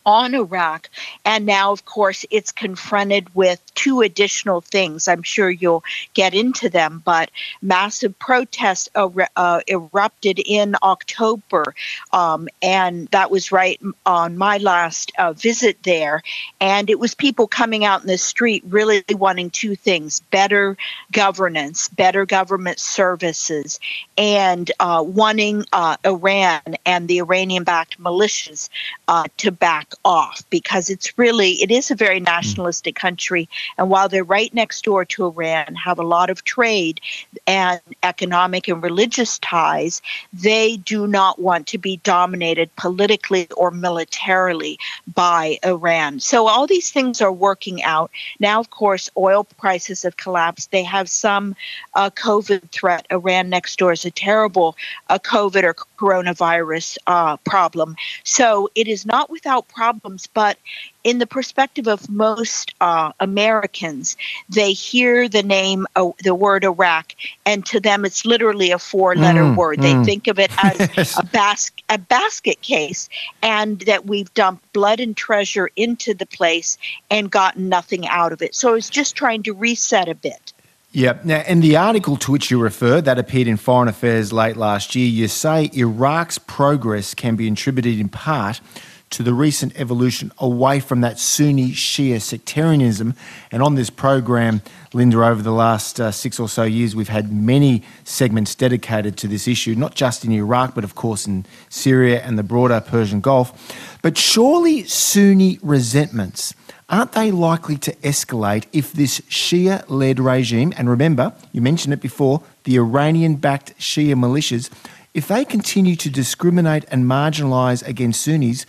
on 0.06 0.34
Iraq. 0.34 0.88
And 1.24 1.44
now, 1.44 1.72
of 1.72 1.84
course, 1.84 2.24
it's 2.30 2.52
confronted 2.52 3.34
with 3.34 3.60
two 3.74 4.00
additional 4.00 4.60
things. 4.60 5.08
I'm 5.08 5.24
sure 5.24 5.50
you'll 5.50 5.84
get 6.14 6.32
into 6.32 6.70
them, 6.70 7.02
but 7.04 7.30
massive 7.60 8.16
protests 8.20 8.88
uh, 8.94 9.60
erupted 9.66 10.38
in 10.38 10.76
October. 10.82 11.74
Um, 12.12 12.48
and 12.62 13.08
that 13.08 13.30
was 13.30 13.50
right 13.50 13.80
on 14.06 14.38
my 14.38 14.58
last 14.58 15.10
uh, 15.18 15.32
visit 15.32 15.82
there. 15.82 16.22
And 16.60 16.88
it 16.88 17.00
was 17.00 17.14
people 17.14 17.48
coming 17.48 17.84
out 17.84 18.02
in 18.02 18.06
the 18.06 18.18
street 18.18 18.62
really 18.68 19.02
wanting 19.10 19.50
two 19.50 19.74
things 19.74 20.20
better 20.30 20.76
governance, 21.10 21.88
better 21.88 22.24
government 22.24 22.78
services, 22.78 23.80
and 24.16 24.70
uh, 24.78 25.02
wanting 25.04 25.64
uh, 25.72 25.96
Iran 26.04 26.60
and 26.84 27.08
the 27.08 27.18
Iranian 27.18 27.64
backed 27.64 28.00
militias 28.00 28.68
uh, 29.08 29.24
to 29.38 29.50
back 29.50 29.94
off 30.04 30.42
because 30.50 30.90
it's 30.90 31.18
really 31.18 31.52
it 31.62 31.70
is 31.70 31.90
a 31.90 31.94
very 31.94 32.20
nationalistic 32.20 32.94
country. 32.94 33.48
And 33.78 33.90
while 33.90 34.08
they're 34.08 34.24
right 34.24 34.52
next 34.54 34.84
door 34.84 35.04
to 35.04 35.26
Iran 35.26 35.74
have 35.74 35.98
a 35.98 36.02
lot 36.02 36.30
of 36.30 36.44
trade 36.44 37.00
and 37.46 37.80
economic 38.02 38.68
and 38.68 38.82
religious 38.82 39.38
ties 39.38 40.02
they 40.32 40.76
do 40.76 41.06
not 41.06 41.38
want 41.38 41.66
to 41.68 41.78
be 41.78 41.96
dominated 41.98 42.74
politically 42.76 43.48
or 43.56 43.70
militarily 43.70 44.78
by 45.14 45.58
Iran. 45.64 46.20
So 46.20 46.46
all 46.46 46.66
these 46.66 46.90
things 46.90 47.20
are 47.20 47.32
working 47.32 47.82
out. 47.82 48.10
Now 48.38 48.60
of 48.60 48.70
course 48.70 49.10
oil 49.16 49.44
prices 49.44 50.02
have 50.02 50.16
collapsed. 50.16 50.70
They 50.70 50.82
have 50.82 51.08
some 51.08 51.54
uh, 51.94 52.10
covid 52.10 52.70
threat. 52.70 53.06
Iran 53.10 53.48
next 53.48 53.78
door 53.78 53.92
is 53.92 54.04
a 54.04 54.10
terrible 54.10 54.76
uh, 55.08 55.18
covid 55.18 55.64
or 55.64 55.74
coronavirus 55.98 56.98
uh, 57.06 57.36
problem. 57.38 57.96
So 58.24 58.70
it 58.74 58.88
is 58.88 59.06
not 59.06 59.30
without 59.30 59.68
problems, 59.68 59.85
but 60.34 60.58
in 61.04 61.18
the 61.18 61.26
perspective 61.26 61.86
of 61.86 62.08
most 62.10 62.74
uh, 62.80 63.12
Americans, 63.20 64.16
they 64.48 64.72
hear 64.72 65.28
the 65.28 65.42
name, 65.42 65.86
uh, 65.96 66.10
the 66.22 66.34
word 66.34 66.64
Iraq, 66.64 67.14
and 67.44 67.64
to 67.66 67.80
them 67.80 68.04
it's 68.04 68.24
literally 68.24 68.70
a 68.70 68.78
four-letter 68.78 69.42
mm, 69.42 69.56
word. 69.56 69.78
Mm. 69.78 69.82
They 69.82 70.04
think 70.04 70.26
of 70.26 70.38
it 70.38 70.50
as 70.62 71.16
a, 71.18 71.24
bas- 71.24 71.72
a 71.88 71.98
basket 71.98 72.60
case, 72.62 73.08
and 73.42 73.80
that 73.80 74.06
we've 74.06 74.32
dumped 74.34 74.72
blood 74.72 75.00
and 75.00 75.16
treasure 75.16 75.70
into 75.76 76.14
the 76.14 76.26
place 76.26 76.78
and 77.10 77.30
gotten 77.30 77.68
nothing 77.68 78.06
out 78.08 78.32
of 78.32 78.42
it. 78.42 78.54
So 78.54 78.74
it's 78.74 78.90
just 78.90 79.16
trying 79.16 79.42
to 79.44 79.52
reset 79.52 80.08
a 80.08 80.14
bit. 80.14 80.52
Yeah. 80.96 81.18
Now, 81.24 81.42
in 81.42 81.60
the 81.60 81.76
article 81.76 82.16
to 82.16 82.32
which 82.32 82.50
you 82.50 82.58
refer, 82.58 83.02
that 83.02 83.18
appeared 83.18 83.48
in 83.48 83.58
Foreign 83.58 83.86
Affairs 83.86 84.32
late 84.32 84.56
last 84.56 84.94
year, 84.94 85.06
you 85.06 85.28
say 85.28 85.70
Iraq's 85.74 86.38
progress 86.38 87.12
can 87.12 87.36
be 87.36 87.46
attributed 87.48 88.00
in 88.00 88.08
part 88.08 88.62
to 89.10 89.22
the 89.22 89.32
recent 89.32 89.78
evolution 89.78 90.32
away 90.38 90.80
from 90.80 91.00
that 91.00 91.18
Sunni 91.18 91.70
Shia 91.70 92.20
sectarianism. 92.20 93.14
And 93.52 93.62
on 93.62 93.76
this 93.76 93.88
program, 93.88 94.62
Linda, 94.92 95.24
over 95.24 95.42
the 95.42 95.52
last 95.52 96.00
uh, 96.00 96.10
six 96.10 96.40
or 96.40 96.48
so 96.48 96.64
years, 96.64 96.96
we've 96.96 97.08
had 97.08 97.32
many 97.32 97.82
segments 98.04 98.54
dedicated 98.54 99.16
to 99.18 99.28
this 99.28 99.46
issue, 99.46 99.74
not 99.74 99.94
just 99.94 100.24
in 100.24 100.32
Iraq, 100.32 100.74
but 100.74 100.84
of 100.84 100.94
course 100.94 101.26
in 101.26 101.46
Syria 101.68 102.20
and 102.22 102.38
the 102.38 102.42
broader 102.42 102.80
Persian 102.80 103.20
Gulf. 103.20 103.98
But 104.02 104.18
surely 104.18 104.84
Sunni 104.84 105.58
resentments 105.62 106.54
aren't 106.88 107.12
they 107.12 107.30
likely 107.30 107.76
to 107.76 107.92
escalate 107.96 108.66
if 108.72 108.92
this 108.92 109.20
Shia 109.22 109.84
led 109.88 110.20
regime, 110.20 110.72
and 110.76 110.88
remember, 110.88 111.32
you 111.52 111.60
mentioned 111.60 111.92
it 111.92 112.00
before, 112.00 112.42
the 112.64 112.76
Iranian 112.76 113.36
backed 113.36 113.76
Shia 113.78 114.14
militias, 114.14 114.70
if 115.14 115.28
they 115.28 115.44
continue 115.44 115.96
to 115.96 116.10
discriminate 116.10 116.84
and 116.90 117.04
marginalise 117.04 117.86
against 117.86 118.22
Sunnis, 118.22 118.66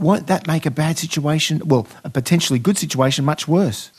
won't 0.00 0.26
that 0.28 0.46
make 0.46 0.66
a 0.66 0.70
bad 0.70 0.98
situation, 0.98 1.60
well, 1.64 1.86
a 2.04 2.10
potentially 2.10 2.58
good 2.58 2.78
situation, 2.78 3.24
much 3.24 3.46
worse? 3.46 3.90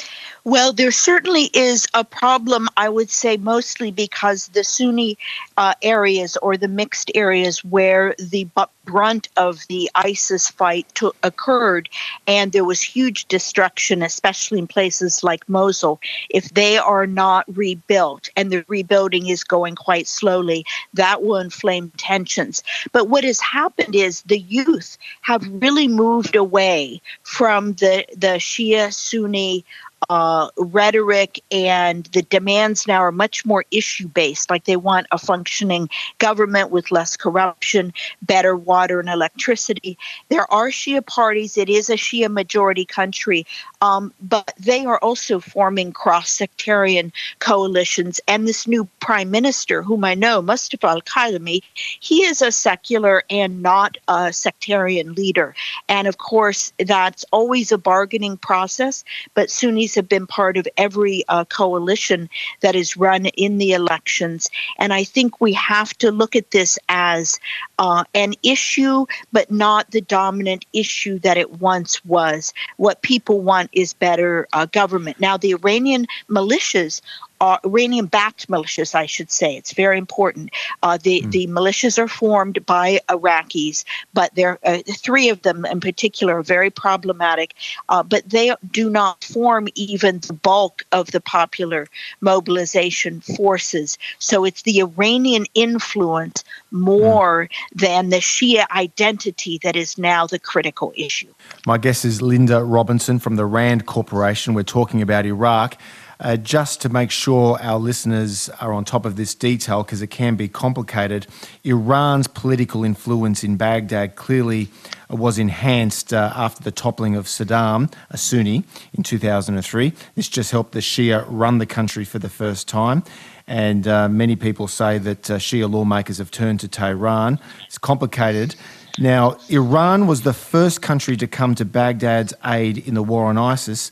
Well, 0.43 0.73
there 0.73 0.91
certainly 0.91 1.51
is 1.53 1.87
a 1.93 2.03
problem, 2.03 2.67
I 2.75 2.89
would 2.89 3.11
say, 3.11 3.37
mostly 3.37 3.91
because 3.91 4.47
the 4.47 4.63
Sunni 4.63 5.19
uh, 5.55 5.75
areas 5.83 6.35
or 6.37 6.57
the 6.57 6.67
mixed 6.67 7.11
areas 7.13 7.63
where 7.63 8.15
the 8.17 8.47
brunt 8.83 9.29
of 9.37 9.59
the 9.69 9.91
ISIS 9.93 10.49
fight 10.49 10.87
to- 10.95 11.13
occurred, 11.21 11.89
and 12.25 12.51
there 12.51 12.65
was 12.65 12.81
huge 12.81 13.27
destruction, 13.27 14.01
especially 14.01 14.57
in 14.57 14.65
places 14.65 15.23
like 15.23 15.47
Mosul, 15.47 15.99
if 16.31 16.49
they 16.49 16.79
are 16.79 17.05
not 17.05 17.45
rebuilt, 17.55 18.29
and 18.35 18.51
the 18.51 18.65
rebuilding 18.67 19.27
is 19.27 19.43
going 19.43 19.75
quite 19.75 20.07
slowly, 20.07 20.65
that 20.95 21.21
will 21.21 21.37
inflame 21.37 21.91
tensions. 21.97 22.63
But 22.91 23.09
what 23.09 23.23
has 23.23 23.39
happened 23.39 23.95
is 23.95 24.23
the 24.23 24.39
youth 24.39 24.97
have 25.21 25.47
really 25.61 25.87
moved 25.87 26.35
away 26.35 26.99
from 27.21 27.73
the, 27.73 28.05
the 28.17 28.39
Shia 28.39 28.91
Sunni 28.91 29.63
uh, 30.09 30.49
rhetoric 30.57 31.41
and 31.51 32.05
the 32.07 32.21
demands 32.23 32.87
now 32.87 32.99
are 32.99 33.11
much 33.11 33.45
more 33.45 33.65
issue 33.71 34.07
based. 34.07 34.49
Like 34.49 34.65
they 34.65 34.75
want 34.75 35.07
a 35.11 35.17
functioning 35.17 35.89
government 36.17 36.71
with 36.71 36.91
less 36.91 37.15
corruption, 37.15 37.93
better 38.21 38.55
water 38.55 38.99
and 38.99 39.09
electricity. 39.09 39.97
There 40.29 40.51
are 40.51 40.69
Shia 40.69 41.05
parties. 41.05 41.57
It 41.57 41.69
is 41.69 41.89
a 41.89 41.95
Shia 41.95 42.31
majority 42.31 42.85
country, 42.85 43.45
um, 43.81 44.13
but 44.21 44.53
they 44.59 44.85
are 44.85 44.99
also 44.99 45.39
forming 45.39 45.91
cross 45.91 46.29
sectarian 46.29 47.11
coalitions. 47.39 48.21
And 48.27 48.47
this 48.47 48.67
new 48.67 48.87
prime 48.99 49.31
minister, 49.31 49.81
whom 49.81 50.05
I 50.05 50.13
know, 50.13 50.41
Mustafa 50.41 50.87
al 50.87 51.01
Kadhimi, 51.01 51.61
he 51.99 52.23
is 52.23 52.41
a 52.41 52.51
secular 52.51 53.23
and 53.29 53.61
not 53.61 53.97
a 54.07 54.31
sectarian 54.31 55.13
leader. 55.15 55.55
And 55.89 56.07
of 56.07 56.17
course, 56.17 56.73
that's 56.77 57.25
always 57.31 57.71
a 57.71 57.77
bargaining 57.77 58.37
process, 58.37 59.03
but 59.33 59.49
Sunnis 59.49 59.95
have 59.95 60.07
been 60.07 60.27
part 60.27 60.57
of 60.57 60.67
every 60.77 61.23
uh, 61.27 61.45
coalition 61.45 62.29
that 62.61 62.75
is 62.75 62.95
run 62.97 63.25
in 63.25 63.57
the 63.57 63.71
elections. 63.71 64.49
And 64.77 64.93
I 64.93 65.03
think 65.03 65.41
we 65.41 65.53
have 65.53 65.97
to 65.99 66.11
look 66.11 66.35
at 66.35 66.51
this 66.51 66.77
as 66.89 67.39
uh, 67.79 68.03
an 68.13 68.35
issue, 68.43 69.05
but 69.31 69.49
not 69.49 69.89
the 69.91 70.01
dominant 70.01 70.65
issue 70.73 71.19
that 71.19 71.37
it 71.37 71.59
once 71.59 72.03
was. 72.05 72.53
What 72.77 73.01
people 73.01 73.41
want 73.41 73.70
is 73.71 73.93
better 73.93 74.47
uh, 74.53 74.65
government. 74.65 75.19
Now, 75.19 75.37
the 75.37 75.51
Iranian 75.53 76.05
militias 76.29 77.01
uh, 77.41 77.57
Iranian 77.65 78.05
backed 78.05 78.47
militias, 78.47 78.93
I 78.93 79.07
should 79.07 79.31
say. 79.31 79.57
It's 79.57 79.73
very 79.73 79.97
important. 79.97 80.51
Uh, 80.83 80.99
the, 81.01 81.21
mm. 81.21 81.31
the 81.31 81.47
militias 81.47 81.97
are 81.97 82.07
formed 82.07 82.63
by 82.67 82.99
Iraqis, 83.09 83.83
but 84.13 84.33
there 84.35 84.59
uh, 84.63 84.77
three 84.87 85.29
of 85.29 85.41
them 85.41 85.65
in 85.65 85.79
particular 85.79 86.37
are 86.37 86.43
very 86.43 86.69
problematic, 86.69 87.55
uh, 87.89 88.03
but 88.03 88.29
they 88.29 88.53
do 88.69 88.91
not 88.91 89.23
form 89.23 89.67
even 89.73 90.19
the 90.19 90.33
bulk 90.33 90.85
of 90.91 91.07
the 91.11 91.19
popular 91.19 91.87
mobilization 92.21 93.21
forces. 93.21 93.97
So 94.19 94.45
it's 94.45 94.61
the 94.61 94.79
Iranian 94.79 95.47
influence 95.55 96.43
more 96.69 97.47
mm. 97.47 97.79
than 97.79 98.09
the 98.09 98.17
Shia 98.17 98.69
identity 98.69 99.59
that 99.63 99.75
is 99.75 99.97
now 99.97 100.27
the 100.27 100.37
critical 100.37 100.93
issue. 100.95 101.33
My 101.65 101.79
guest 101.79 102.05
is 102.05 102.21
Linda 102.21 102.63
Robinson 102.63 103.17
from 103.17 103.35
the 103.35 103.45
RAND 103.45 103.87
Corporation. 103.87 104.53
We're 104.53 104.61
talking 104.61 105.01
about 105.01 105.25
Iraq. 105.25 105.77
Uh, 106.21 106.37
just 106.37 106.79
to 106.81 106.87
make 106.87 107.09
sure 107.09 107.59
our 107.61 107.79
listeners 107.79 108.47
are 108.61 108.71
on 108.71 108.85
top 108.85 109.05
of 109.05 109.15
this 109.15 109.33
detail, 109.33 109.81
because 109.81 110.03
it 110.03 110.11
can 110.11 110.35
be 110.35 110.47
complicated, 110.47 111.25
Iran's 111.63 112.27
political 112.27 112.83
influence 112.83 113.43
in 113.43 113.57
Baghdad 113.57 114.15
clearly 114.15 114.69
was 115.09 115.39
enhanced 115.39 116.13
uh, 116.13 116.31
after 116.35 116.63
the 116.63 116.71
toppling 116.71 117.15
of 117.15 117.25
Saddam, 117.25 117.91
a 118.11 118.17
Sunni, 118.17 118.63
in 118.93 119.03
2003. 119.03 119.93
This 120.15 120.29
just 120.29 120.51
helped 120.51 120.73
the 120.73 120.79
Shia 120.79 121.25
run 121.27 121.57
the 121.57 121.65
country 121.65 122.05
for 122.05 122.19
the 122.19 122.29
first 122.29 122.67
time. 122.67 123.03
And 123.47 123.87
uh, 123.87 124.07
many 124.07 124.35
people 124.35 124.67
say 124.67 124.99
that 124.99 125.29
uh, 125.29 125.37
Shia 125.37 125.69
lawmakers 125.69 126.19
have 126.19 126.31
turned 126.31 126.59
to 126.61 126.67
Tehran. 126.67 127.39
It's 127.65 127.77
complicated. 127.77 128.55
Now, 128.99 129.37
Iran 129.49 130.05
was 130.05 130.21
the 130.21 130.33
first 130.33 130.81
country 130.81 131.17
to 131.17 131.27
come 131.27 131.55
to 131.55 131.65
Baghdad's 131.65 132.33
aid 132.45 132.77
in 132.77 132.93
the 132.93 133.03
war 133.03 133.25
on 133.25 133.37
ISIS. 133.37 133.89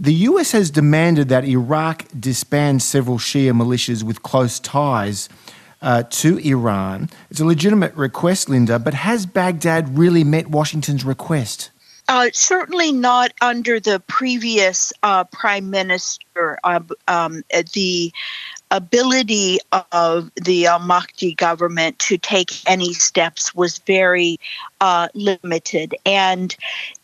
The 0.00 0.14
US 0.14 0.52
has 0.52 0.70
demanded 0.70 1.28
that 1.28 1.44
Iraq 1.44 2.04
disband 2.18 2.82
several 2.82 3.18
Shia 3.18 3.52
militias 3.52 4.04
with 4.04 4.22
close 4.22 4.60
ties 4.60 5.28
uh, 5.82 6.04
to 6.04 6.38
Iran. 6.38 7.10
It's 7.30 7.40
a 7.40 7.44
legitimate 7.44 7.94
request, 7.94 8.48
Linda, 8.48 8.78
but 8.78 8.94
has 8.94 9.26
Baghdad 9.26 9.98
really 9.98 10.22
met 10.22 10.50
Washington's 10.50 11.04
request? 11.04 11.70
Uh, 12.06 12.28
certainly 12.32 12.92
not 12.92 13.32
under 13.40 13.80
the 13.80 14.00
previous 14.06 14.92
uh, 15.02 15.24
prime 15.24 15.68
minister. 15.68 16.58
Uh, 16.62 16.80
um, 17.08 17.42
the 17.74 18.12
ability 18.70 19.58
of 19.92 20.30
the 20.36 20.66
Al 20.66 20.80
Mahdi 20.80 21.34
government 21.34 21.98
to 22.00 22.18
take 22.18 22.50
any 22.68 22.92
steps 22.92 23.54
was 23.54 23.78
very 23.78 24.38
uh, 24.80 25.08
limited, 25.14 25.94
and 26.04 26.54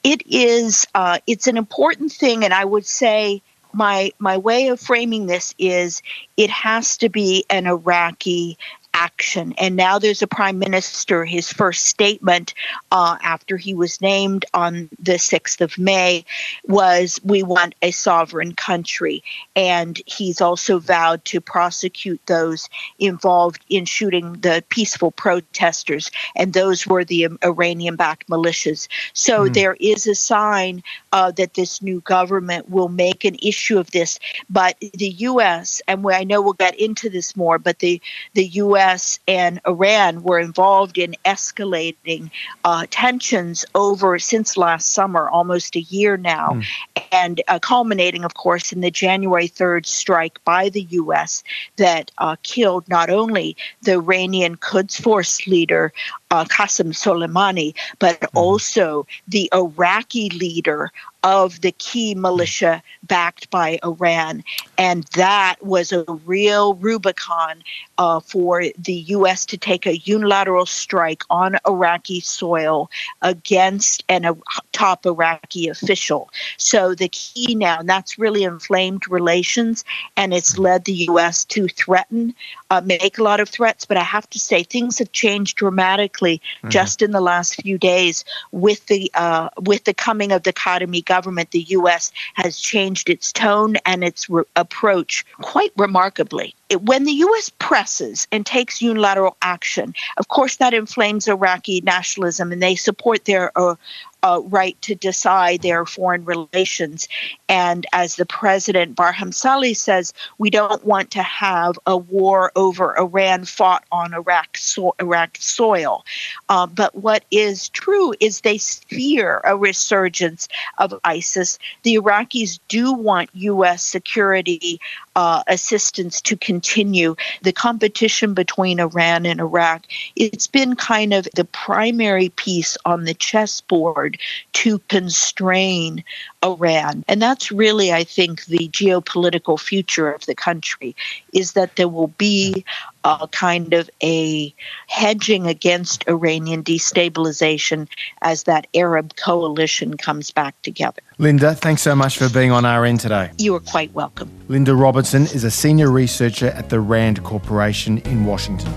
it 0.03 0.23
is 0.27 0.87
uh, 0.95 1.19
it's 1.27 1.47
an 1.47 1.57
important 1.57 2.13
thing, 2.13 2.45
and 2.45 2.55
I 2.55 2.65
would 2.65 2.87
say 2.87 3.43
my 3.73 4.13
my 4.19 4.37
way 4.37 4.69
of 4.69 4.81
framing 4.81 5.27
this 5.27 5.55
is 5.59 6.03
it 6.37 6.51
has 6.51 6.97
to 6.99 7.09
be 7.09 7.45
an 7.51 7.67
Iraqi 7.67 8.57
action. 8.95 9.53
And 9.59 9.77
now 9.77 9.99
there's 9.99 10.23
a 10.23 10.27
prime 10.27 10.59
minister. 10.59 11.25
His 11.25 11.53
first 11.53 11.87
statement 11.87 12.55
uh, 12.93 13.19
after 13.23 13.57
he 13.57 13.75
was 13.75 14.01
named 14.01 14.45
on 14.55 14.89
the 14.99 15.15
6th 15.15 15.61
of 15.61 15.77
May 15.77 16.25
was, 16.67 17.21
We 17.25 17.43
want 17.43 17.75
a 17.83 17.91
sovereign 17.91 18.55
country. 18.55 19.23
And 19.57 20.01
he's 20.07 20.41
also 20.41 20.79
vowed 20.79 21.25
to 21.27 21.41
prosecute 21.41 22.21
those 22.27 22.69
involved 22.99 23.65
in 23.69 23.85
shooting 23.85 24.35
the 24.35 24.65
peaceful 24.69 25.11
protesters. 25.11 26.11
And 26.37 26.53
those 26.53 26.87
were 26.87 27.05
the 27.05 27.29
Iranian 27.45 27.97
backed 27.97 28.29
militias. 28.29 28.89
So 29.13 29.49
mm. 29.49 29.55
there 29.55 29.77
is 29.81 30.07
a 30.07 30.15
sign 30.15 30.83
uh, 31.13 31.33
that 31.33 31.55
this 31.55 31.83
new 31.83 32.01
government 32.03 32.71
will 32.71 32.89
make 32.89 33.25
an 33.25 33.37
issue 33.43 33.79
of 33.79 33.91
this. 33.91 34.21
But 34.49 34.77
the 34.81 35.11
U.S., 35.11 35.83
and 35.89 36.07
I 36.09 36.23
know 36.23 36.41
we'll 36.41 36.53
get 36.53 36.79
into 36.79 37.11
this 37.11 37.37
more, 37.37 37.59
but 37.59 37.81
the, 37.81 38.01
the 38.35 38.47
U.S. 38.47 38.84
U.S. 38.85 39.19
and 39.27 39.61
Iran 39.67 40.23
were 40.23 40.39
involved 40.39 40.99
in 40.99 41.17
escalating 41.25 42.31
uh, 42.65 42.87
tensions 42.91 43.65
over 43.75 44.19
since 44.19 44.59
last 44.59 44.93
summer, 44.93 45.27
almost 45.31 45.75
a 45.75 45.81
year 45.81 46.19
now, 46.19 46.51
mm. 46.51 46.65
and 47.11 47.41
uh, 47.49 47.59
culminating, 47.59 48.25
of 48.25 48.35
course, 48.35 48.73
in 48.73 48.83
the 48.83 48.91
January 48.91 49.49
3rd 49.49 49.87
strike 49.87 50.43
by 50.45 50.69
the 50.69 50.83
U.S. 50.91 51.43
that 51.77 52.11
uh, 52.19 52.37
killed 52.43 52.87
not 52.89 53.09
only 53.09 53.57
the 53.83 53.93
Iranian 53.93 54.57
Quds 54.57 55.01
Force 55.01 55.47
leader 55.47 55.91
uh, 56.35 56.45
Qasem 56.45 56.91
Soleimani, 56.93 57.75
but 57.99 58.21
mm. 58.21 58.29
also 58.35 59.07
the 59.29 59.49
Iraqi 59.53 60.31
leader 60.31 60.91
of 61.25 61.63
the 61.63 61.73
key 61.73 62.15
militia 62.15 62.83
backed 63.03 63.49
by 63.51 63.79
Iran. 63.83 64.45
And 64.77 65.05
that 65.17 65.57
was 65.63 65.91
a 65.91 66.05
real 66.27 66.75
Rubicon 66.75 67.63
uh, 67.97 68.21
for 68.21 68.65
the 68.79 68.93
U.S. 69.17 69.47
to 69.47 69.57
take 69.57 69.87
a 69.87 69.97
unilateral 69.99 70.67
strike 70.67 71.23
on 71.31 71.57
Iraqi 71.67 72.21
soil 72.21 72.91
against 73.23 74.05
an, 74.11 74.27
a 74.27 74.37
top 74.73 75.07
Iraqi 75.07 75.69
official. 75.69 76.29
So 76.59 76.95
the 76.95 77.09
key 77.09 77.55
now, 77.55 77.79
and 77.79 77.89
that's 77.89 78.19
really 78.19 78.45
inflamed 78.45 79.09
relations, 79.09 79.85
and 80.17 80.35
it's 80.35 80.59
led 80.59 80.85
the 80.85 81.07
U.S. 81.11 81.45
to 81.47 81.69
threaten, 81.69 82.35
uh, 82.71 82.83
make 82.85 83.19
a 83.19 83.23
lot 83.23 83.41
of 83.41 83.49
threats. 83.49 83.87
But 83.87 83.97
I 83.97 84.03
have 84.03 84.29
to 84.31 84.39
say, 84.39 84.63
things 84.63 84.99
have 84.99 85.13
changed 85.13 85.57
dramatically 85.57 86.24
mm-hmm. 86.33 86.69
just 86.69 87.03
in 87.03 87.11
the 87.11 87.21
last 87.21 87.61
few 87.63 87.79
days 87.79 88.25
with 88.53 88.87
the 88.87 89.11
uh, 89.15 89.49
with 89.61 89.85
the 89.85 89.95
coming 89.95 90.33
of 90.33 90.43
the 90.43 90.53
Kadhimi 90.53 91.05
government, 91.05 91.51
the 91.51 91.63
U.S. 91.79 92.13
has 92.35 92.59
changed 92.59 93.09
its 93.09 93.33
tone 93.33 93.77
and 93.87 94.03
its 94.05 94.29
re- 94.29 94.45
approach 94.57 95.25
quite 95.41 95.73
remarkably. 95.77 96.55
When 96.77 97.05
the 97.05 97.13
U.S. 97.13 97.51
presses 97.59 98.27
and 98.33 98.45
takes 98.45 98.83
unilateral 98.83 99.37
action, 99.43 99.95
of 100.17 100.29
course, 100.29 100.57
that 100.57 100.75
inflames 100.75 101.29
Iraqi 101.29 101.81
nationalism, 101.81 102.53
and 102.53 102.63
they 102.63 102.75
support 102.75 103.25
their 103.25 103.51
uh, 103.57 103.77
uh, 104.25 104.41
right 104.45 104.81
to 104.81 104.95
decide 104.95 105.61
their 105.61 105.85
foreign 105.85 106.25
relations. 106.25 107.09
And 107.47 107.87
as 107.93 108.17
the 108.17 108.25
president 108.25 108.97
Barham 108.97 109.33
Salih 109.33 109.75
says, 109.75 110.15
we 110.39 110.49
don't 110.49 110.83
want 110.85 111.11
to 111.13 111.23
have 111.23 111.79
a 111.87 111.97
war 111.97 112.51
over 112.57 112.97
Iran 112.99 113.45
fought 113.45 113.85
on 113.93 114.15
Iraq, 114.15 114.57
so- 114.57 114.95
Iraq 114.99 115.37
soil. 115.39 116.07
Uh, 116.49 116.67
but 116.67 116.95
what 116.95 117.25
is 117.31 117.69
true 117.69 118.15
is 118.19 118.41
they 118.41 118.57
fear 118.57 119.43
a 119.45 119.57
resurgence 119.57 120.49
of 120.79 120.99
ISIS. 121.05 121.59
The 121.83 121.97
Iraqis 121.97 122.61
do 122.69 122.95
want 122.95 123.29
U.S. 123.35 123.85
security 123.85 124.81
uh, 125.15 125.43
assistance 125.47 126.23
to 126.23 126.37
continue. 126.37 126.64
The 126.65 127.53
competition 127.55 128.35
between 128.35 128.81
Iran 128.81 129.27
and 129.27 129.41
Iraq, 129.41 129.87
it's 130.17 130.47
been 130.47 130.77
kind 130.77 131.13
of 131.13 131.29
the 131.35 131.45
primary 131.45 132.31
piece 132.31 132.77
on 132.85 133.05
the 133.05 133.15
chessboard 133.15 134.19
to 134.55 134.79
constrain 134.89 136.05
Iran. 136.45 137.05
And 137.09 137.21
that's 137.21 137.53
really, 137.53 137.93
I 137.93 138.05
think, 138.05 138.45
the 138.47 138.69
geopolitical 138.69 139.61
future 139.61 140.11
of 140.11 140.27
the 140.27 140.35
country 140.35 140.97
is 141.33 141.53
that 141.53 141.77
there 141.77 141.89
will 141.89 142.09
be 142.19 142.65
a 143.05 143.29
kind 143.31 143.75
of 143.75 143.89
a 144.03 144.55
hedging 144.89 145.47
against 145.47 146.07
Iranian 146.09 146.63
destabilization 146.63 147.89
as 148.23 148.45
that 148.45 148.67
Arab 148.75 149.17
coalition 149.17 149.97
comes 149.97 150.31
back 150.31 150.61
together. 150.63 151.03
Linda, 151.19 151.55
thanks 151.55 151.83
so 151.83 151.95
much 151.95 152.19
for 152.19 152.29
being 152.31 152.51
on 152.51 152.65
RN 152.65 152.99
today. 152.99 153.31
You 153.39 153.55
are 153.55 153.61
quite 153.61 153.93
welcome. 153.93 154.31
Linda 154.49 154.75
Robertson 154.75 155.23
is 155.25 155.45
a 155.45 155.51
senior 155.51 155.91
researcher 155.91 156.49
at 156.49 156.71
the 156.71 156.81
RAND 156.81 157.23
Corporation 157.25 157.99
in 157.99 158.25
Washington. 158.25 158.73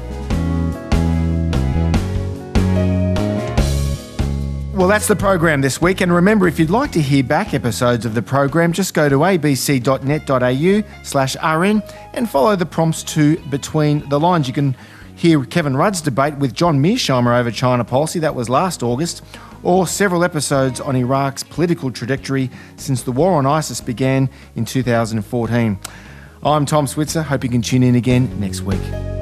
Well, 4.78 4.88
that's 4.88 5.08
the 5.08 5.16
program 5.16 5.62
this 5.62 5.82
week. 5.82 6.02
And 6.02 6.14
remember, 6.14 6.48
if 6.48 6.60
you'd 6.60 6.70
like 6.70 6.92
to 6.92 7.02
hear 7.02 7.24
back 7.24 7.56
episodes 7.56 8.06
of 8.06 8.14
the 8.14 8.22
program, 8.22 8.74
just 8.74 8.94
go 8.94 9.10
to 9.10 9.16
abc.net.au 9.16 11.04
slash 11.04 11.36
rn 11.36 11.82
and 12.14 12.30
follow 12.30 12.56
the 12.56 12.68
prompts 12.68 13.02
to 13.16 13.38
Between 13.50 14.08
the 14.10 14.20
Lines. 14.20 14.48
You 14.48 14.54
can 14.54 14.76
hear 15.16 15.44
Kevin 15.46 15.76
Rudd's 15.76 16.00
debate 16.00 16.38
with 16.38 16.54
John 16.54 16.78
Mearsheimer 16.78 17.40
over 17.40 17.50
China 17.50 17.84
policy. 17.84 18.20
That 18.20 18.36
was 18.36 18.52
last 18.52 18.84
August. 18.84 19.24
Or 19.64 19.88
several 19.88 20.24
episodes 20.24 20.80
on 20.80 20.96
Iraq's 20.96 21.42
political 21.42 21.90
trajectory 21.90 22.52
since 22.76 23.02
the 23.02 23.12
war 23.12 23.34
on 23.34 23.48
ISIS 23.48 23.82
began 23.82 24.30
in 24.56 24.64
2014. 24.66 25.80
I'm 26.44 26.66
Tom 26.68 26.86
Switzer. 26.86 27.24
Hope 27.24 27.44
you 27.44 27.50
can 27.50 27.64
tune 27.64 27.82
in 27.82 27.96
again 27.96 28.40
next 28.40 28.62
week. 28.62 29.17